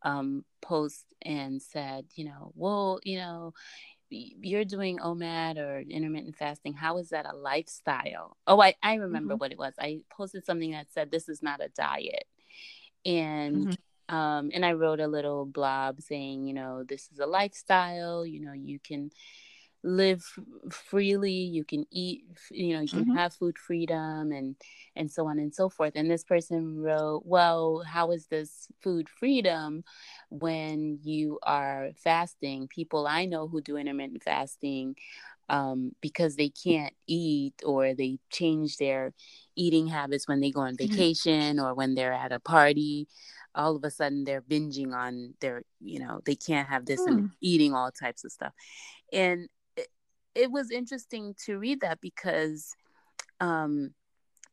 um 0.03 0.43
post 0.61 1.05
and 1.21 1.61
said, 1.61 2.05
you 2.15 2.25
know, 2.25 2.51
well, 2.55 2.99
you 3.03 3.17
know, 3.17 3.53
you're 4.09 4.65
doing 4.65 4.99
OMAD 4.99 5.57
or 5.57 5.79
intermittent 5.79 6.35
fasting. 6.35 6.73
How 6.73 6.97
is 6.97 7.09
that 7.09 7.25
a 7.25 7.35
lifestyle? 7.35 8.37
Oh, 8.47 8.61
I, 8.61 8.75
I 8.81 8.95
remember 8.95 9.33
mm-hmm. 9.33 9.39
what 9.39 9.51
it 9.51 9.57
was. 9.57 9.73
I 9.79 10.01
posted 10.09 10.45
something 10.45 10.71
that 10.71 10.91
said 10.91 11.11
this 11.11 11.27
is 11.27 11.43
not 11.43 11.61
a 11.61 11.69
diet. 11.69 12.25
And 13.05 13.67
mm-hmm. 13.67 14.15
um 14.15 14.51
and 14.53 14.65
I 14.65 14.73
wrote 14.73 14.99
a 14.99 15.07
little 15.07 15.45
blob 15.45 16.01
saying, 16.01 16.47
you 16.47 16.53
know, 16.53 16.83
this 16.83 17.09
is 17.11 17.19
a 17.19 17.25
lifestyle, 17.25 18.25
you 18.25 18.41
know, 18.41 18.53
you 18.53 18.79
can 18.79 19.11
live 19.83 20.23
freely 20.71 21.31
you 21.31 21.63
can 21.63 21.85
eat 21.91 22.23
you 22.51 22.73
know 22.73 22.81
you 22.81 22.89
can 22.89 23.05
mm-hmm. 23.05 23.15
have 23.15 23.33
food 23.33 23.57
freedom 23.57 24.31
and 24.31 24.55
and 24.95 25.11
so 25.11 25.27
on 25.27 25.39
and 25.39 25.53
so 25.53 25.69
forth 25.69 25.93
and 25.95 26.09
this 26.09 26.23
person 26.23 26.79
wrote 26.79 27.21
well 27.25 27.83
how 27.85 28.11
is 28.11 28.27
this 28.27 28.67
food 28.81 29.07
freedom 29.07 29.83
when 30.29 30.97
you 31.03 31.39
are 31.43 31.89
fasting 31.95 32.67
people 32.67 33.07
i 33.07 33.25
know 33.25 33.47
who 33.47 33.61
do 33.61 33.77
intermittent 33.77 34.23
fasting 34.23 34.95
um, 35.49 35.93
because 36.01 36.35
they 36.35 36.49
can't 36.49 36.93
eat 37.07 37.53
or 37.65 37.93
they 37.93 38.19
change 38.29 38.75
their 38.75 39.13
eating 39.55 39.87
habits 39.87 40.27
when 40.27 40.41
they 40.41 40.51
go 40.51 40.59
on 40.59 40.75
mm-hmm. 40.75 40.91
vacation 40.91 41.57
mm-hmm. 41.57 41.65
or 41.65 41.73
when 41.73 41.95
they're 41.95 42.11
at 42.11 42.33
a 42.33 42.39
party 42.39 43.07
all 43.55 43.75
of 43.75 43.83
a 43.83 43.89
sudden 43.89 44.23
they're 44.23 44.41
binging 44.41 44.93
on 44.93 45.33
their 45.39 45.63
you 45.79 45.99
know 45.99 46.19
they 46.25 46.35
can't 46.35 46.67
have 46.67 46.85
this 46.85 47.01
mm. 47.01 47.07
and 47.07 47.29
eating 47.41 47.73
all 47.73 47.91
types 47.91 48.23
of 48.23 48.31
stuff 48.31 48.53
and 49.11 49.47
it 50.37 50.51
was 50.51 50.71
interesting 50.71 51.35
to 51.45 51.57
read 51.57 51.81
that 51.81 51.99
because 51.99 52.75
um 53.39 53.91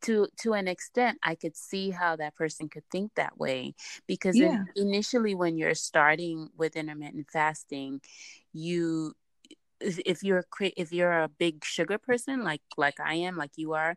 to 0.01 0.27
to 0.38 0.53
an 0.53 0.68
extent 0.68 1.18
i 1.23 1.35
could 1.35 1.57
see 1.57 1.90
how 1.90 2.16
that 2.16 2.35
person 2.35 2.68
could 2.68 2.85
think 2.90 3.12
that 3.14 3.38
way 3.38 3.75
because 4.07 4.37
yeah. 4.37 4.64
in, 4.77 4.88
initially 4.88 5.35
when 5.35 5.57
you're 5.57 5.75
starting 5.75 6.49
with 6.57 6.77
intermittent 6.77 7.27
fasting 7.33 8.01
you 8.53 9.12
if 9.81 10.23
you're 10.23 10.44
if 10.77 10.92
you're 10.92 11.23
a 11.23 11.29
big 11.29 11.64
sugar 11.64 11.99
person 11.99 12.42
like 12.44 12.62
like 12.77 12.99
i 13.01 13.14
am 13.14 13.37
like 13.37 13.53
you 13.57 13.75
are 13.75 13.97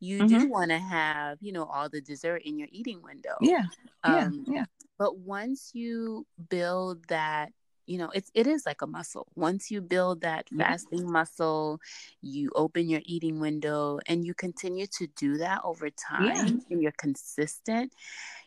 you 0.00 0.18
mm-hmm. 0.18 0.38
do 0.38 0.48
want 0.48 0.70
to 0.70 0.78
have 0.78 1.38
you 1.40 1.52
know 1.52 1.64
all 1.64 1.88
the 1.88 2.00
dessert 2.00 2.42
in 2.44 2.58
your 2.58 2.68
eating 2.70 3.02
window 3.02 3.36
yeah 3.40 3.64
um, 4.04 4.44
yeah 4.46 4.54
yeah 4.54 4.64
but 4.98 5.18
once 5.18 5.70
you 5.74 6.26
build 6.48 7.06
that 7.08 7.52
you 7.88 7.98
know 7.98 8.10
it's 8.14 8.30
it 8.34 8.46
is 8.46 8.66
like 8.66 8.82
a 8.82 8.86
muscle 8.86 9.26
once 9.34 9.70
you 9.70 9.80
build 9.80 10.20
that 10.20 10.46
fasting 10.56 11.10
muscle 11.10 11.80
you 12.20 12.50
open 12.54 12.88
your 12.88 13.00
eating 13.04 13.40
window 13.40 13.98
and 14.06 14.24
you 14.24 14.34
continue 14.34 14.86
to 14.86 15.06
do 15.16 15.38
that 15.38 15.60
over 15.64 15.88
time 15.90 16.26
yeah. 16.26 16.46
and 16.70 16.82
you're 16.82 16.92
consistent 16.92 17.92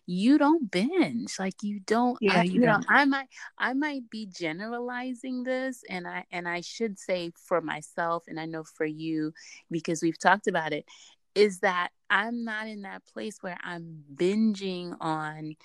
you 0.05 0.37
don't 0.37 0.69
binge 0.71 1.39
like 1.39 1.63
you 1.63 1.79
don't 1.79 2.17
yeah 2.21 2.39
I, 2.39 2.43
you, 2.43 2.53
you 2.53 2.61
don't. 2.61 2.81
know 2.81 2.85
i 2.89 3.05
might 3.05 3.27
i 3.57 3.73
might 3.73 4.09
be 4.09 4.27
generalizing 4.27 5.43
this 5.43 5.83
and 5.89 6.07
i 6.07 6.25
and 6.31 6.47
i 6.47 6.61
should 6.61 6.99
say 6.99 7.31
for 7.35 7.61
myself 7.61 8.25
and 8.27 8.39
i 8.39 8.45
know 8.45 8.63
for 8.63 8.85
you 8.85 9.33
because 9.69 10.01
we've 10.01 10.19
talked 10.19 10.47
about 10.47 10.71
it 10.71 10.85
is 11.33 11.59
that 11.59 11.89
i'm 12.09 12.43
not 12.43 12.67
in 12.67 12.81
that 12.83 13.03
place 13.05 13.37
where 13.41 13.57
i'm 13.63 14.03
binging 14.15 14.95
on 14.99 15.55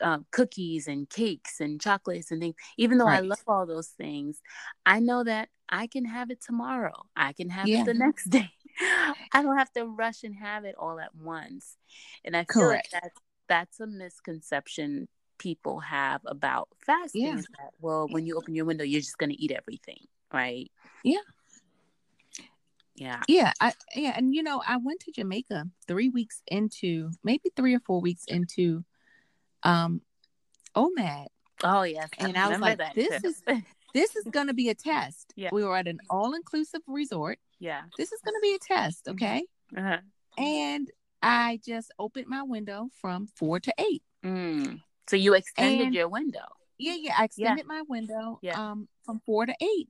uh, 0.00 0.18
cookies 0.30 0.88
and 0.88 1.08
cakes 1.08 1.60
and 1.60 1.80
chocolates 1.80 2.30
and 2.30 2.40
things. 2.40 2.56
Even 2.76 2.98
though 2.98 3.06
right. 3.06 3.18
I 3.18 3.20
love 3.20 3.42
all 3.46 3.66
those 3.66 3.88
things, 3.88 4.40
I 4.86 5.00
know 5.00 5.24
that 5.24 5.48
I 5.68 5.86
can 5.86 6.04
have 6.04 6.30
it 6.30 6.40
tomorrow. 6.40 7.06
I 7.16 7.32
can 7.32 7.48
have 7.48 7.68
yeah. 7.68 7.82
it 7.82 7.86
the 7.86 7.94
next 8.06 8.30
day. 8.30 8.50
I 9.32 9.42
don't 9.42 9.58
have 9.58 9.72
to 9.72 9.84
rush 9.84 10.22
and 10.24 10.34
have 10.34 10.64
it 10.64 10.74
all 10.78 10.98
at 10.98 11.14
once. 11.14 11.76
And 12.24 12.36
I 12.36 12.40
feel 12.40 12.68
Correct. 12.68 12.92
like 12.92 13.02
that's 13.02 13.20
that's 13.48 13.80
a 13.80 13.86
misconception 13.86 15.08
people 15.38 15.80
have 15.80 16.20
about 16.24 16.68
fasting. 16.86 17.22
Yeah. 17.22 17.34
That, 17.34 17.72
well, 17.80 18.06
when 18.08 18.24
you 18.26 18.36
open 18.36 18.54
your 18.54 18.64
window, 18.64 18.84
you're 18.84 19.00
just 19.00 19.18
going 19.18 19.30
to 19.30 19.42
eat 19.42 19.50
everything, 19.50 20.06
right? 20.32 20.70
Yeah. 21.04 21.18
Yeah. 22.94 23.20
Yeah. 23.26 23.52
I, 23.60 23.72
yeah. 23.94 24.12
And, 24.16 24.34
you 24.34 24.42
know, 24.42 24.62
I 24.66 24.76
went 24.76 25.00
to 25.00 25.12
Jamaica 25.12 25.66
three 25.88 26.08
weeks 26.08 26.42
into, 26.46 27.10
maybe 27.24 27.50
three 27.56 27.74
or 27.74 27.80
four 27.80 28.00
weeks 28.00 28.24
into 28.28 28.84
um 29.62 30.00
OMAD. 30.74 31.26
Oh 31.64 31.82
yes, 31.82 32.08
and 32.18 32.36
I, 32.36 32.46
I 32.46 32.48
was 32.48 32.60
like, 32.60 32.78
this 32.94 33.20
too. 33.20 33.28
is 33.28 33.42
this 33.94 34.16
is 34.16 34.24
going 34.30 34.46
to 34.48 34.54
be 34.54 34.68
a 34.68 34.74
test. 34.74 35.32
Yeah, 35.36 35.50
we 35.52 35.64
were 35.64 35.76
at 35.76 35.88
an 35.88 35.98
all 36.10 36.34
inclusive 36.34 36.82
resort. 36.86 37.38
Yeah, 37.58 37.82
this 37.96 38.12
is 38.12 38.20
going 38.24 38.34
to 38.34 38.40
be 38.42 38.54
a 38.54 38.58
test. 38.58 39.08
Okay, 39.08 39.44
uh-huh. 39.76 39.98
and 40.36 40.90
I 41.22 41.60
just 41.64 41.92
opened 41.98 42.26
my 42.28 42.42
window 42.42 42.88
from 43.00 43.28
four 43.36 43.60
to 43.60 43.72
eight. 43.78 44.02
Mm. 44.24 44.80
So 45.08 45.16
you 45.16 45.34
extended 45.34 45.86
and, 45.86 45.94
your 45.94 46.08
window. 46.08 46.46
Yeah, 46.78 46.96
yeah, 46.98 47.14
I 47.18 47.24
extended 47.24 47.64
yeah. 47.66 47.74
my 47.74 47.82
window 47.88 48.38
yeah. 48.42 48.60
um 48.60 48.88
from 49.04 49.20
four 49.24 49.46
to 49.46 49.54
eight. 49.60 49.88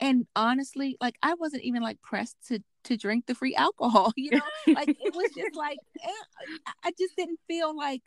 And 0.00 0.26
honestly, 0.34 0.96
like 1.00 1.16
I 1.22 1.34
wasn't 1.34 1.62
even 1.62 1.82
like 1.82 2.00
pressed 2.02 2.36
to 2.48 2.60
to 2.84 2.96
drink 2.96 3.26
the 3.26 3.34
free 3.34 3.54
alcohol, 3.54 4.12
you 4.16 4.32
know? 4.32 4.40
like 4.66 4.88
it 4.88 5.14
was 5.14 5.30
just 5.36 5.54
like 5.54 5.78
eh, 6.02 6.68
I 6.84 6.92
just 6.98 7.16
didn't 7.16 7.40
feel 7.46 7.76
like 7.76 8.02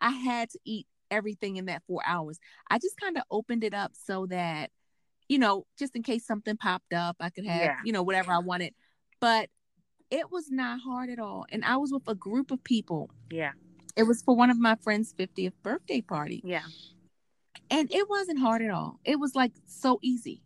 I 0.00 0.10
had 0.10 0.50
to 0.50 0.58
eat 0.64 0.86
everything 1.10 1.56
in 1.56 1.66
that 1.66 1.82
four 1.86 2.00
hours. 2.06 2.38
I 2.70 2.78
just 2.78 2.98
kind 3.00 3.16
of 3.16 3.24
opened 3.30 3.64
it 3.64 3.74
up 3.74 3.92
so 3.94 4.26
that, 4.26 4.70
you 5.28 5.38
know, 5.38 5.66
just 5.78 5.94
in 5.96 6.02
case 6.02 6.26
something 6.26 6.56
popped 6.56 6.92
up, 6.92 7.16
I 7.20 7.30
could 7.30 7.46
have, 7.46 7.62
yeah. 7.62 7.76
you 7.84 7.92
know, 7.92 8.02
whatever 8.02 8.32
I 8.32 8.38
wanted. 8.38 8.74
But 9.20 9.48
it 10.10 10.30
was 10.30 10.50
not 10.50 10.80
hard 10.80 11.10
at 11.10 11.18
all. 11.18 11.46
And 11.50 11.64
I 11.64 11.76
was 11.76 11.92
with 11.92 12.06
a 12.06 12.14
group 12.14 12.50
of 12.50 12.62
people. 12.64 13.10
Yeah. 13.30 13.52
It 13.96 14.04
was 14.04 14.22
for 14.22 14.34
one 14.34 14.50
of 14.50 14.58
my 14.58 14.76
friend's 14.82 15.12
50th 15.12 15.52
birthday 15.62 16.00
party. 16.00 16.40
Yeah. 16.44 16.62
And 17.70 17.92
it 17.92 18.08
wasn't 18.08 18.40
hard 18.40 18.62
at 18.62 18.70
all. 18.70 18.98
It 19.04 19.18
was 19.18 19.34
like 19.34 19.52
so 19.66 19.98
easy. 20.02 20.42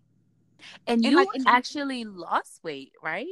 And, 0.87 1.05
and 1.05 1.13
you 1.13 1.17
like, 1.17 1.29
actually 1.47 2.05
lost 2.05 2.61
weight, 2.63 2.93
right? 3.03 3.27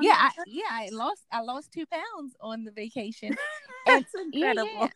yeah, 0.00 0.16
I, 0.18 0.30
yeah, 0.46 0.62
I 0.70 0.88
lost 0.92 1.22
I 1.30 1.40
lost 1.42 1.72
two 1.72 1.84
pounds 1.86 2.34
on 2.40 2.64
the 2.64 2.70
vacation. 2.70 3.36
That's 3.86 4.14
and, 4.14 4.34
incredible. 4.34 4.70
Yeah, 4.72 4.88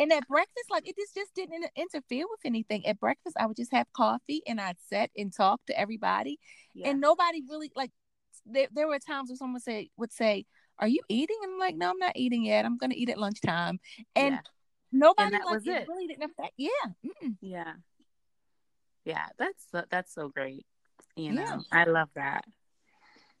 and 0.00 0.12
at 0.12 0.26
breakfast, 0.28 0.70
like 0.70 0.88
it 0.88 0.96
just 0.96 1.14
just 1.14 1.34
didn't 1.34 1.66
interfere 1.76 2.24
with 2.28 2.40
anything. 2.44 2.86
At 2.86 3.00
breakfast, 3.00 3.36
I 3.38 3.46
would 3.46 3.56
just 3.56 3.72
have 3.72 3.86
coffee 3.92 4.42
and 4.46 4.60
I'd 4.60 4.76
sit 4.88 5.10
and 5.16 5.32
talk 5.32 5.60
to 5.66 5.78
everybody, 5.78 6.38
yeah. 6.74 6.88
and 6.88 7.00
nobody 7.00 7.42
really 7.48 7.70
like. 7.74 7.90
There, 8.46 8.68
there 8.72 8.88
were 8.88 8.98
times 8.98 9.28
when 9.28 9.36
someone 9.36 9.60
say 9.60 9.90
would 9.96 10.12
say, 10.12 10.46
"Are 10.78 10.88
you 10.88 11.00
eating?" 11.08 11.36
And 11.42 11.52
I'm 11.52 11.58
like, 11.58 11.76
"No, 11.76 11.90
I'm 11.90 11.98
not 11.98 12.16
eating 12.16 12.44
yet. 12.44 12.64
I'm 12.64 12.78
gonna 12.78 12.94
eat 12.96 13.10
at 13.10 13.18
lunchtime." 13.18 13.78
And 14.14 14.34
yeah. 14.34 14.40
nobody 14.92 15.34
and 15.34 15.44
like 15.44 15.66
it, 15.66 15.82
it, 15.82 15.88
really 15.88 16.06
didn't 16.06 16.30
affect. 16.30 16.54
Yeah, 16.56 16.68
Mm-mm. 17.04 17.36
yeah, 17.40 17.72
yeah. 19.04 19.26
That's 19.38 19.66
that's 19.90 20.14
so 20.14 20.28
great. 20.28 20.64
You 21.16 21.32
know, 21.32 21.42
yeah. 21.42 21.58
I 21.72 21.84
love 21.84 22.08
that. 22.14 22.44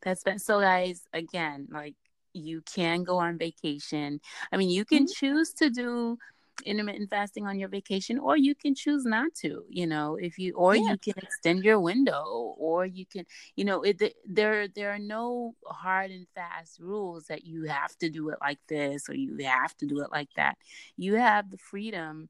That's 0.02 0.22
been 0.22 0.38
so, 0.38 0.60
guys. 0.60 1.02
Again, 1.12 1.68
like 1.70 1.94
you 2.32 2.62
can 2.62 3.04
go 3.04 3.18
on 3.18 3.38
vacation. 3.38 4.20
I 4.52 4.56
mean, 4.56 4.70
you 4.70 4.84
can 4.84 5.04
mm-hmm. 5.04 5.26
choose 5.26 5.52
to 5.54 5.70
do 5.70 6.18
intermittent 6.64 7.10
fasting 7.10 7.46
on 7.46 7.58
your 7.58 7.68
vacation 7.68 8.18
or 8.18 8.36
you 8.36 8.54
can 8.54 8.74
choose 8.74 9.04
not 9.04 9.34
to 9.34 9.64
you 9.68 9.86
know 9.86 10.16
if 10.20 10.38
you 10.38 10.52
or 10.54 10.74
yeah. 10.74 10.90
you 10.90 10.98
can 10.98 11.14
extend 11.22 11.62
your 11.64 11.78
window 11.78 12.54
or 12.58 12.84
you 12.84 13.06
can 13.06 13.24
you 13.56 13.64
know 13.64 13.82
it 13.82 14.02
there 14.26 14.68
there 14.68 14.90
are 14.90 14.98
no 14.98 15.54
hard 15.66 16.10
and 16.10 16.26
fast 16.34 16.78
rules 16.80 17.26
that 17.26 17.44
you 17.44 17.64
have 17.64 17.96
to 17.98 18.08
do 18.08 18.28
it 18.30 18.38
like 18.40 18.58
this 18.68 19.08
or 19.08 19.14
you 19.14 19.36
have 19.44 19.76
to 19.76 19.86
do 19.86 20.00
it 20.00 20.10
like 20.10 20.28
that 20.36 20.56
you 20.96 21.14
have 21.14 21.50
the 21.50 21.58
freedom 21.58 22.28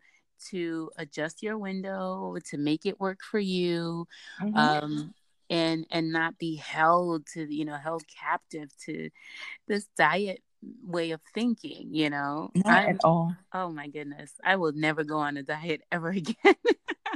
to 0.51 0.91
adjust 0.99 1.43
your 1.43 1.59
window 1.59 2.37
to 2.45 2.59
make 2.59 2.87
it 2.87 3.01
work 3.01 3.21
for 3.23 3.41
you 3.41 4.07
mm-hmm. 4.41 4.57
um 4.57 5.15
and 5.51 5.87
and 5.91 6.13
not 6.13 6.39
be 6.39 6.57
held 6.57 7.27
to 7.27 7.53
you 7.53 7.65
know 7.65 7.77
held 7.77 8.03
captive 8.09 8.71
to 8.85 9.11
this 9.67 9.87
diet 9.97 10.43
way 10.85 11.13
of 11.13 11.21
thinking 11.35 11.89
you 11.93 12.11
know 12.11 12.51
not 12.55 12.85
I, 12.85 12.87
at 12.87 12.97
all 13.05 13.35
oh 13.53 13.71
my 13.71 13.89
goodness 13.89 14.33
i 14.45 14.57
will 14.57 14.73
never 14.73 15.05
go 15.05 15.19
on 15.19 15.37
a 15.37 15.43
diet 15.43 15.83
ever 15.93 16.09
again 16.11 16.55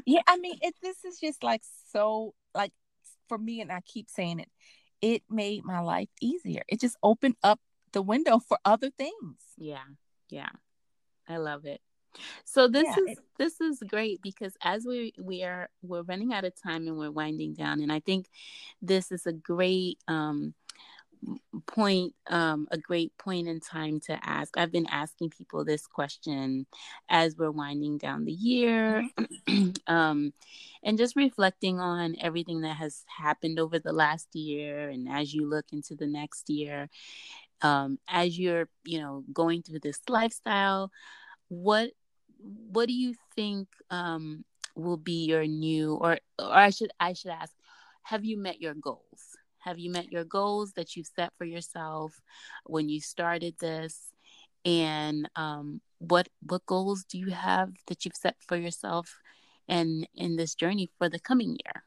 yeah 0.07 0.23
i 0.27 0.37
mean 0.37 0.59
it, 0.63 0.75
this 0.83 1.05
is 1.05 1.19
just 1.19 1.43
like 1.43 1.63
so 1.93 2.35
like 2.55 2.73
for 3.29 3.39
me 3.39 3.61
and 3.61 3.73
i 3.73 3.81
keep 3.81 4.09
saying 4.09 4.39
it 4.39 4.49
it 5.03 5.25
made 5.29 5.65
my 5.65 5.81
life 5.81 6.09
easier. 6.21 6.63
It 6.69 6.81
just 6.81 6.97
opened 7.03 7.35
up 7.43 7.61
the 7.93 8.01
window 8.01 8.39
for 8.39 8.57
other 8.65 8.89
things. 8.91 9.37
Yeah. 9.59 9.83
Yeah. 10.31 10.49
I 11.29 11.37
love 11.37 11.67
it. 11.67 11.81
So 12.45 12.69
this 12.69 12.97
Yeah, 12.97 12.97
is 12.97 13.19
this 13.39 13.61
is 13.61 13.83
great 13.87 14.23
because 14.23 14.57
as 14.63 14.85
we 14.87 15.13
we 15.21 15.43
are 15.43 15.69
we're 15.83 16.03
running 16.03 16.33
out 16.33 16.45
of 16.45 16.53
time 16.61 16.87
and 16.87 16.97
we're 16.99 17.11
winding 17.11 17.55
down 17.55 17.81
and 17.81 17.93
I 17.93 18.01
think 18.01 18.27
this 18.83 19.11
is 19.13 19.27
a 19.27 19.33
great 19.33 19.99
um 20.09 20.55
point 21.67 22.15
um 22.29 22.67
a 22.71 22.79
great 22.79 23.17
point 23.19 23.49
in 23.49 23.61
time 23.61 24.01
to 24.01 24.19
ask. 24.29 24.57
I've 24.57 24.73
been 24.73 24.87
asking 24.91 25.31
people 25.31 25.65
this 25.65 25.87
question 25.87 26.67
as 27.09 27.37
we're 27.37 27.51
winding 27.51 27.99
down 27.99 28.25
the 28.25 28.33
year 28.33 29.05
um 29.87 30.33
and 30.83 30.99
just 30.99 31.17
reflecting 31.17 31.79
on 31.81 32.17
everything 32.21 32.63
that 32.63 32.77
has 32.77 33.05
happened 33.19 33.59
over 33.59 33.79
the 33.79 33.93
last 33.93 34.35
year 34.35 34.89
and 34.89 35.09
as 35.09 35.33
you 35.35 35.49
look 35.49 35.67
into 35.73 35.95
the 35.95 36.07
next 36.07 36.49
year 36.51 36.89
um 37.63 37.99
as 38.09 38.39
you're 38.39 38.69
you 38.85 39.01
know 39.01 39.25
going 39.33 39.63
through 39.63 39.81
this 39.81 40.01
lifestyle 40.09 40.91
what 41.49 41.91
what 42.43 42.87
do 42.89 42.95
you 42.95 43.15
think 43.35 43.69
um 43.91 44.45
will 44.75 44.97
be 44.97 45.25
your 45.27 45.47
new 45.47 45.95
or 45.95 46.19
or 46.39 46.53
I 46.53 46.71
should 46.71 46.91
I 46.99 47.13
should 47.13 47.31
ask 47.31 47.53
have 48.03 48.25
you 48.25 48.39
met 48.39 48.61
your 48.61 48.75
goals 48.75 49.37
have 49.59 49.79
you 49.79 49.91
met 49.91 50.11
your 50.11 50.25
goals 50.25 50.73
that 50.73 50.97
you've 50.97 51.07
set 51.15 51.33
for 51.39 51.45
yourself 51.45 52.21
when 52.67 52.89
you 52.89 53.01
started 53.01 53.55
this 53.61 54.13
and 54.65 55.29
um 55.37 55.81
what 55.99 56.29
what 56.41 56.65
goals 56.67 57.05
do 57.05 57.19
you 57.19 57.31
have 57.31 57.71
that 57.87 58.05
you've 58.05 58.17
set 58.17 58.37
for 58.41 58.57
yourself 58.57 59.19
and 59.69 60.09
in 60.15 60.37
this 60.37 60.55
journey 60.55 60.89
for 60.99 61.09
the 61.09 61.19
coming 61.21 61.51
year 61.65 61.85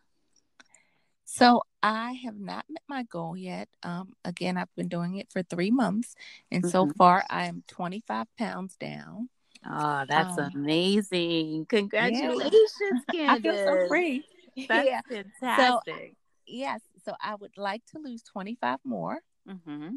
So 1.26 1.64
I 1.82 2.14
have 2.24 2.40
not 2.40 2.66
met 2.70 2.84
my 2.88 3.04
goal 3.04 3.36
yet. 3.36 3.68
Um, 3.84 4.14
again, 4.24 4.58
I've 4.58 4.74
been 4.76 4.88
doing 4.88 5.16
it 5.18 5.32
for 5.32 5.44
three 5.44 5.72
months, 5.72 6.16
and 6.52 6.66
so 6.66 6.86
Mhm. 6.86 6.96
far 6.96 7.26
I 7.30 7.46
am 7.46 7.64
25 7.68 8.28
pounds 8.38 8.76
down. 8.78 9.30
Oh 9.70 10.04
that's 10.08 10.38
Um, 10.38 10.52
amazing 10.54 11.66
congratulations 11.70 13.04
I 13.28 13.40
feel 13.40 13.58
so 13.58 13.88
free. 13.88 14.24
that's 14.70 14.88
yeah. 14.88 15.02
fantastic 15.10 16.16
Yes. 16.48 16.82
So 17.04 17.14
I 17.22 17.36
would 17.36 17.58
like 17.58 17.84
to 17.94 18.00
lose 18.00 18.22
25 18.24 18.80
more. 18.84 19.20
hmm 19.48 19.96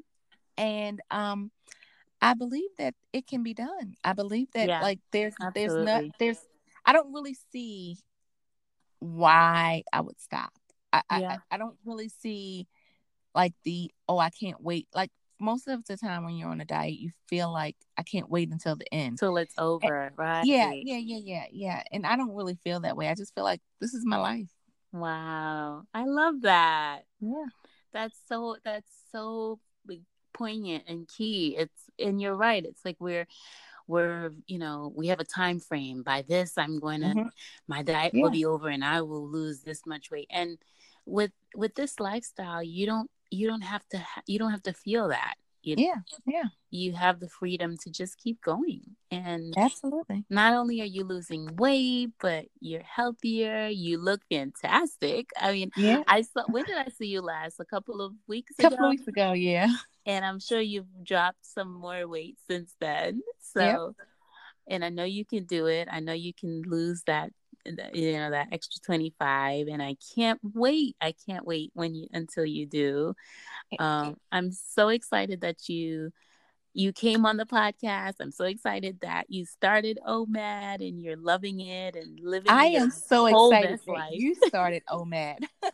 and 0.56 1.00
um 1.10 1.50
i 2.20 2.34
believe 2.34 2.70
that 2.78 2.94
it 3.12 3.26
can 3.26 3.42
be 3.42 3.54
done 3.54 3.94
i 4.04 4.12
believe 4.12 4.48
that 4.52 4.68
Yeah, 4.68 4.80
like 4.80 4.98
there's 5.12 5.34
there's 5.54 5.78
no 5.78 5.84
absolutely. 5.86 6.12
there's 6.18 6.38
i 6.84 6.92
don't 6.92 7.12
really 7.12 7.36
see 7.52 7.96
why 9.00 9.82
i 9.92 10.00
would 10.00 10.20
stop 10.20 10.52
I, 10.92 11.02
I 11.10 11.20
Yeah. 11.20 11.36
I 11.50 11.54
i 11.54 11.58
don't 11.58 11.76
really 11.84 12.08
see 12.08 12.66
like 13.34 13.54
the 13.64 13.90
oh 14.08 14.18
i 14.18 14.30
can't 14.30 14.60
wait 14.62 14.88
like 14.94 15.10
most 15.40 15.68
of 15.68 15.84
the 15.86 15.96
time 15.96 16.24
when 16.24 16.36
you're 16.36 16.48
on 16.50 16.60
a 16.60 16.64
diet 16.64 16.94
you 16.98 17.10
feel 17.28 17.52
like 17.52 17.76
i 17.96 18.02
can't 18.02 18.28
wait 18.30 18.50
until 18.50 18.76
the 18.76 18.92
end. 18.92 19.18
Till 19.18 19.36
it's 19.36 19.54
over 19.58 20.12
right? 20.16 20.44
yeah 20.44 20.72
yeah 20.72 20.96
yeah 20.98 21.18
yeah 21.22 21.44
yeah. 21.52 21.82
And 21.92 22.06
i 22.06 22.16
don't 22.16 22.34
really 22.34 22.56
feel 22.64 22.80
that 22.80 22.96
way. 22.96 23.08
I 23.08 23.14
just 23.14 23.34
feel 23.34 23.44
like 23.44 23.60
this 23.80 23.94
is 23.94 24.04
my 24.04 24.16
life. 24.18 24.50
Wow. 24.92 25.82
I 25.94 26.04
love 26.04 26.42
that. 26.42 27.02
Yeah. 27.20 27.46
That's 27.92 28.18
so 28.28 28.56
that's 28.64 28.90
so 29.12 29.58
poignant 30.32 30.84
and 30.88 31.08
key. 31.08 31.56
It's 31.58 31.82
and 31.98 32.20
you're 32.20 32.36
right. 32.36 32.64
It's 32.64 32.84
like 32.84 32.96
we're 33.00 33.26
we're 33.86 34.32
you 34.46 34.58
know 34.58 34.92
we 34.94 35.08
have 35.08 35.20
a 35.20 35.24
time 35.24 35.60
frame. 35.60 36.02
By 36.02 36.22
this 36.22 36.58
i'm 36.58 36.78
going 36.78 37.00
to 37.00 37.08
Mhm. 37.08 37.30
my 37.66 37.82
diet 37.82 38.12
Yeah. 38.14 38.22
will 38.22 38.30
be 38.30 38.44
over 38.44 38.68
and 38.68 38.84
i 38.84 39.00
will 39.02 39.26
lose 39.28 39.60
this 39.62 39.82
much 39.86 40.10
weight. 40.10 40.28
And 40.30 40.58
with 41.06 41.32
with 41.54 41.74
this 41.74 41.98
lifestyle 41.98 42.62
you 42.62 42.84
don't 42.86 43.10
you 43.30 43.46
don't 43.48 43.62
have 43.62 43.86
to 43.88 43.98
ha- 43.98 44.22
you 44.26 44.38
don't 44.38 44.50
have 44.50 44.62
to 44.62 44.72
feel 44.72 45.08
that 45.08 45.34
you 45.62 45.74
yeah 45.78 45.96
yeah. 46.26 46.44
you 46.70 46.92
have 46.92 47.20
the 47.20 47.28
freedom 47.28 47.76
to 47.76 47.90
just 47.90 48.16
keep 48.18 48.40
going. 48.42 48.82
And 49.10 49.54
absolutely. 49.56 50.24
not 50.30 50.54
only 50.54 50.80
are 50.80 50.84
you 50.84 51.04
losing 51.04 51.56
weight 51.56 52.10
but 52.20 52.46
you're 52.60 52.82
healthier 52.82 53.66
you 53.68 53.98
look 53.98 54.20
fantastic. 54.30 55.30
I 55.40 55.52
mean 55.52 55.70
yeah. 55.76 56.02
I 56.06 56.22
saw 56.22 56.44
when 56.46 56.64
did 56.64 56.76
i 56.78 56.88
see 56.90 57.06
you 57.06 57.20
last? 57.22 57.60
A 57.60 57.64
couple 57.64 58.00
of 58.00 58.12
weeks 58.26 58.54
a 58.58 58.62
couple 58.62 58.78
ago? 58.78 58.86
of 58.86 58.90
weeks 58.90 59.08
ago 59.08 59.32
yeah. 59.32 59.68
And 60.06 60.24
i'm 60.24 60.40
sure 60.40 60.60
you've 60.60 60.86
dropped 61.04 61.44
some 61.44 61.72
more 61.72 62.06
weight 62.06 62.38
since 62.48 62.74
then. 62.80 63.20
So 63.40 63.94
Yep. 63.96 64.06
and 64.68 64.84
i 64.84 64.88
know 64.90 65.04
you 65.04 65.24
can 65.24 65.44
do 65.44 65.66
it. 65.66 65.88
I 65.90 66.00
know 66.00 66.12
you 66.12 66.32
can 66.32 66.62
lose 66.66 67.02
that 67.06 67.32
you 67.94 68.12
know 68.12 68.30
that 68.30 68.48
extra 68.52 68.80
25 68.80 69.66
and 69.68 69.82
i 69.82 69.96
can't 70.14 70.40
wait 70.42 70.96
i 71.00 71.12
can't 71.26 71.46
wait 71.46 71.70
when 71.74 71.94
you 71.94 72.06
until 72.12 72.44
you 72.44 72.66
do 72.66 73.14
um 73.78 74.16
i'm 74.32 74.50
so 74.50 74.88
excited 74.88 75.40
that 75.40 75.68
you 75.68 76.10
you 76.74 76.92
came 76.92 77.26
on 77.26 77.36
the 77.36 77.46
podcast 77.46 78.14
i'm 78.20 78.30
so 78.30 78.44
excited 78.44 78.98
that 79.00 79.24
you 79.28 79.44
started 79.44 79.98
omad 80.06 80.86
and 80.86 81.02
you're 81.02 81.16
loving 81.16 81.60
it 81.60 81.96
and 81.96 82.20
living 82.20 82.50
I 82.50 82.66
am 82.66 82.90
so 82.90 83.26
excited 83.26 83.80
that 83.86 84.12
you 84.12 84.34
started 84.34 84.82
OMAD. 84.90 85.44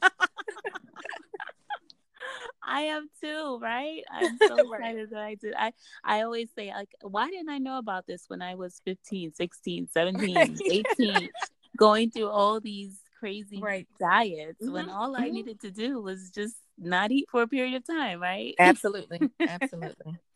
I 2.67 2.83
am 2.83 3.09
too, 3.21 3.59
right? 3.61 4.03
I'm 4.11 4.39
so 4.49 4.73
excited 4.73 5.11
that 5.11 5.21
I 5.21 5.35
did. 5.35 5.55
I 5.57 5.73
I 6.03 6.23
always 6.23 6.49
say 6.57 6.71
like 6.71 6.91
why 7.03 7.31
didn't 7.31 7.51
I 7.51 7.59
know 7.59 7.79
about 7.79 8.07
this 8.07 8.25
when 8.29 8.43
I 8.43 8.55
was 8.55 8.81
15, 8.85 9.33
16, 9.33 9.89
17, 9.93 10.37
Right. 10.37 10.61
18 10.71 11.29
going 11.77 12.11
through 12.11 12.29
all 12.29 12.61
these 12.61 13.01
crazy 13.19 13.61
Right. 13.61 13.89
diets 13.99 14.67
when 14.69 14.87
Mhm, 14.87 14.95
all 14.95 15.17
I 15.17 15.29
mhm. 15.29 15.33
needed 15.35 15.61
to 15.61 15.71
do 15.71 16.01
was 16.01 16.31
just 16.31 16.57
not 16.79 17.11
eat 17.13 17.29
for 17.31 17.43
a 17.43 17.49
period 17.49 17.75
of 17.75 17.87
time, 17.87 18.21
right? 18.21 18.55
Absolutely. 18.59 19.31
Absolutely. 19.41 20.19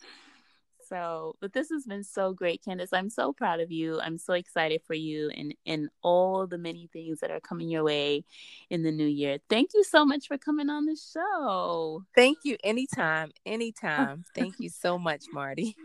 So, 0.88 1.34
but 1.40 1.52
this 1.52 1.68
has 1.68 1.84
been 1.84 2.02
so 2.02 2.32
great, 2.32 2.62
Candice. 2.66 2.88
I'm 2.94 3.10
so 3.10 3.32
proud 3.34 3.60
of 3.60 3.70
you. 3.70 4.00
I'm 4.00 4.16
so 4.16 4.32
excited 4.32 4.80
for 4.86 4.94
you 4.94 5.30
and 5.36 5.54
and 5.66 5.90
all 6.02 6.46
the 6.46 6.56
many 6.56 6.88
things 6.92 7.20
that 7.20 7.30
are 7.30 7.40
coming 7.40 7.68
your 7.68 7.84
way 7.84 8.24
in 8.70 8.82
the 8.82 8.90
new 8.90 9.06
year. 9.06 9.38
Thank 9.50 9.74
you 9.74 9.84
so 9.84 10.06
much 10.06 10.28
for 10.28 10.38
coming 10.38 10.70
on 10.70 10.86
the 10.86 10.96
show. 10.96 12.04
Thank 12.14 12.38
you. 12.44 12.56
Anytime. 12.64 13.32
Anytime. 13.44 14.24
Thank 14.34 14.60
you 14.60 14.70
so 14.70 14.98
much, 14.98 15.26
Martie. 15.32 15.76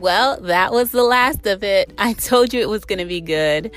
Well, 0.00 0.40
that 0.42 0.72
was 0.72 0.90
the 0.90 1.02
last 1.02 1.46
of 1.46 1.64
it. 1.64 1.92
I 1.98 2.12
told 2.12 2.52
you 2.52 2.60
it 2.60 2.68
was 2.68 2.84
going 2.84 2.98
to 2.98 3.06
be 3.06 3.20
good. 3.20 3.70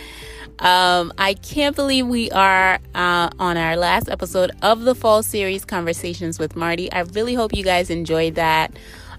Um, 0.60 1.14
I 1.18 1.36
can't 1.36 1.76
believe 1.76 2.08
we 2.08 2.30
are 2.32 2.80
uh, 2.94 3.30
on 3.40 3.56
our 3.56 3.78
last 3.78 4.10
episode 4.10 4.52
of 4.62 4.82
the 4.82 4.94
fall 4.94 5.24
series, 5.24 5.64
Conversations 5.64 6.38
with 6.38 6.58
Martie. 6.58 6.92
I 6.92 7.02
really 7.02 7.34
hope 7.34 7.54
you 7.56 7.64
guys 7.64 7.90
enjoyed 7.90 8.36
that. 8.36 8.74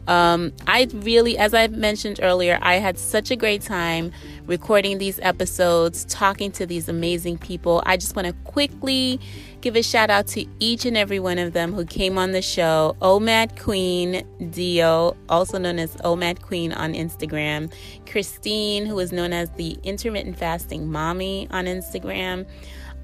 Um, 0.06 0.52
I 0.66 0.88
really, 0.92 1.38
as 1.38 1.54
I 1.54 1.68
mentioned 1.68 2.20
earlier, 2.22 2.58
I 2.60 2.74
had 2.74 2.98
such 2.98 3.30
a 3.30 3.36
great 3.36 3.62
time 3.62 4.12
recording 4.50 4.98
these 4.98 5.20
episodes, 5.20 6.04
talking 6.06 6.50
to 6.50 6.66
these 6.66 6.88
amazing 6.88 7.38
people. 7.38 7.84
I 7.86 7.96
just 7.96 8.16
want 8.16 8.26
to 8.26 8.34
quickly 8.42 9.20
give 9.60 9.76
a 9.76 9.82
shout 9.82 10.10
out 10.10 10.26
to 10.26 10.44
each 10.58 10.84
and 10.84 10.96
every 10.96 11.20
one 11.20 11.38
of 11.38 11.52
them 11.52 11.72
who 11.72 11.84
came 11.84 12.18
on 12.18 12.32
the 12.32 12.42
show. 12.42 12.96
OMAD 13.00 13.60
Queen 13.60 14.26
Dio, 14.50 15.16
also 15.28 15.56
known 15.56 15.78
as 15.78 15.94
OMAD 15.98 16.42
Queen 16.42 16.72
on 16.72 16.94
Instagram. 16.94 17.72
Christine, 18.10 18.86
who 18.86 18.98
is 18.98 19.12
known 19.12 19.32
as 19.32 19.50
the 19.50 19.78
Intermittent 19.84 20.36
Fasting 20.36 20.90
Mommy 20.90 21.46
on 21.52 21.66
Instagram. 21.66 22.44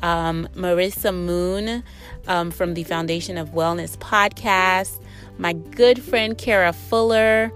Um, 0.02 0.48
Marissa 0.54 1.14
Moon 1.14 1.84
um, 2.26 2.50
from 2.50 2.74
the 2.74 2.82
Foundation 2.82 3.38
of 3.38 3.50
Wellness 3.50 3.96
podcast. 3.98 5.00
My 5.38 5.52
good 5.52 6.02
friend 6.02 6.36
Kara 6.36 6.72
Fuller 6.72 7.52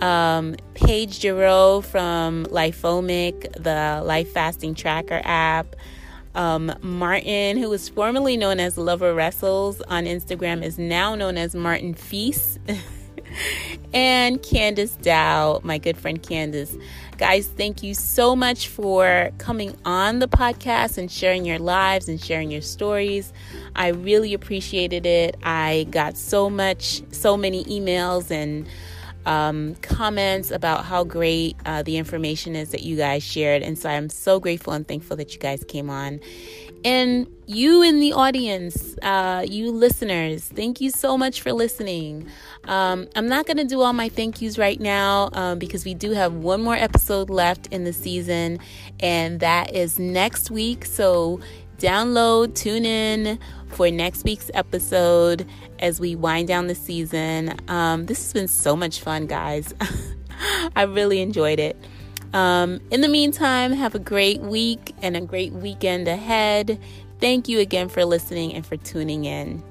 um, 0.00 0.56
Paige 0.74 1.20
Giroux 1.20 1.82
from 1.82 2.44
Lifeomic, 2.46 3.52
the 3.54 4.02
life 4.04 4.32
fasting 4.32 4.74
tracker 4.74 5.20
app. 5.24 5.76
Um, 6.34 6.72
Martin, 6.82 7.56
who 7.56 7.70
was 7.70 7.88
formerly 7.88 8.36
known 8.36 8.60
as 8.60 8.76
Lover 8.76 9.14
Wrestles 9.14 9.80
on 9.82 10.04
Instagram, 10.04 10.62
is 10.62 10.78
now 10.78 11.14
known 11.14 11.38
as 11.38 11.54
Martin 11.54 11.94
Feast. 11.94 12.58
and 13.94 14.42
Candice 14.42 15.00
Dow, 15.00 15.60
my 15.62 15.78
good 15.78 15.96
friend 15.96 16.22
Candice. 16.22 16.80
Guys, 17.16 17.46
thank 17.46 17.82
you 17.82 17.94
so 17.94 18.36
much 18.36 18.68
for 18.68 19.30
coming 19.38 19.74
on 19.84 20.18
the 20.18 20.28
podcast 20.28 20.98
and 20.98 21.10
sharing 21.10 21.46
your 21.46 21.58
lives 21.58 22.08
and 22.08 22.22
sharing 22.22 22.50
your 22.50 22.60
stories. 22.60 23.32
I 23.74 23.88
really 23.88 24.34
appreciated 24.34 25.06
it. 25.06 25.36
I 25.42 25.86
got 25.90 26.18
so 26.18 26.50
much, 26.50 27.02
so 27.12 27.36
many 27.36 27.64
emails 27.64 28.30
and 28.30 28.68
um, 29.26 29.74
comments 29.82 30.50
about 30.50 30.84
how 30.84 31.04
great 31.04 31.56
uh, 31.66 31.82
the 31.82 31.98
information 31.98 32.56
is 32.56 32.70
that 32.70 32.82
you 32.82 32.96
guys 32.96 33.22
shared. 33.22 33.62
And 33.62 33.78
so 33.78 33.90
I'm 33.90 34.08
so 34.08 34.40
grateful 34.40 34.72
and 34.72 34.86
thankful 34.86 35.16
that 35.16 35.34
you 35.34 35.40
guys 35.40 35.62
came 35.64 35.90
on. 35.90 36.20
And 36.84 37.26
you 37.46 37.82
in 37.82 37.98
the 37.98 38.12
audience, 38.12 38.96
uh, 39.02 39.44
you 39.48 39.72
listeners, 39.72 40.44
thank 40.44 40.80
you 40.80 40.90
so 40.90 41.18
much 41.18 41.40
for 41.40 41.52
listening. 41.52 42.28
Um, 42.64 43.08
I'm 43.16 43.28
not 43.28 43.46
going 43.46 43.56
to 43.56 43.64
do 43.64 43.80
all 43.80 43.92
my 43.92 44.08
thank 44.08 44.40
yous 44.40 44.56
right 44.56 44.80
now 44.80 45.30
um, 45.32 45.58
because 45.58 45.84
we 45.84 45.94
do 45.94 46.12
have 46.12 46.34
one 46.34 46.62
more 46.62 46.76
episode 46.76 47.28
left 47.28 47.66
in 47.68 47.82
the 47.82 47.92
season, 47.92 48.60
and 49.00 49.40
that 49.40 49.74
is 49.74 49.98
next 49.98 50.50
week. 50.50 50.84
So 50.84 51.40
download, 51.78 52.54
tune 52.54 52.84
in 52.84 53.38
for 53.68 53.90
next 53.90 54.24
week's 54.24 54.50
episode 54.54 55.46
as 55.78 56.00
we 56.00 56.14
wind 56.16 56.48
down 56.48 56.66
the 56.66 56.74
season. 56.74 57.54
Um, 57.68 58.06
this 58.06 58.22
has 58.22 58.32
been 58.32 58.48
so 58.48 58.76
much 58.76 59.00
fun, 59.00 59.26
guys. 59.26 59.74
I 60.76 60.82
really 60.82 61.20
enjoyed 61.20 61.58
it. 61.58 61.76
Um, 62.32 62.80
in 62.90 63.00
the 63.00 63.08
meantime, 63.08 63.72
have 63.72 63.94
a 63.94 63.98
great 63.98 64.40
week 64.40 64.94
and 65.02 65.16
a 65.16 65.20
great 65.20 65.52
weekend 65.52 66.08
ahead. 66.08 66.78
Thank 67.20 67.48
you 67.48 67.60
again 67.60 67.88
for 67.88 68.04
listening 68.04 68.54
and 68.54 68.64
for 68.66 68.76
tuning 68.76 69.24
in. 69.24 69.62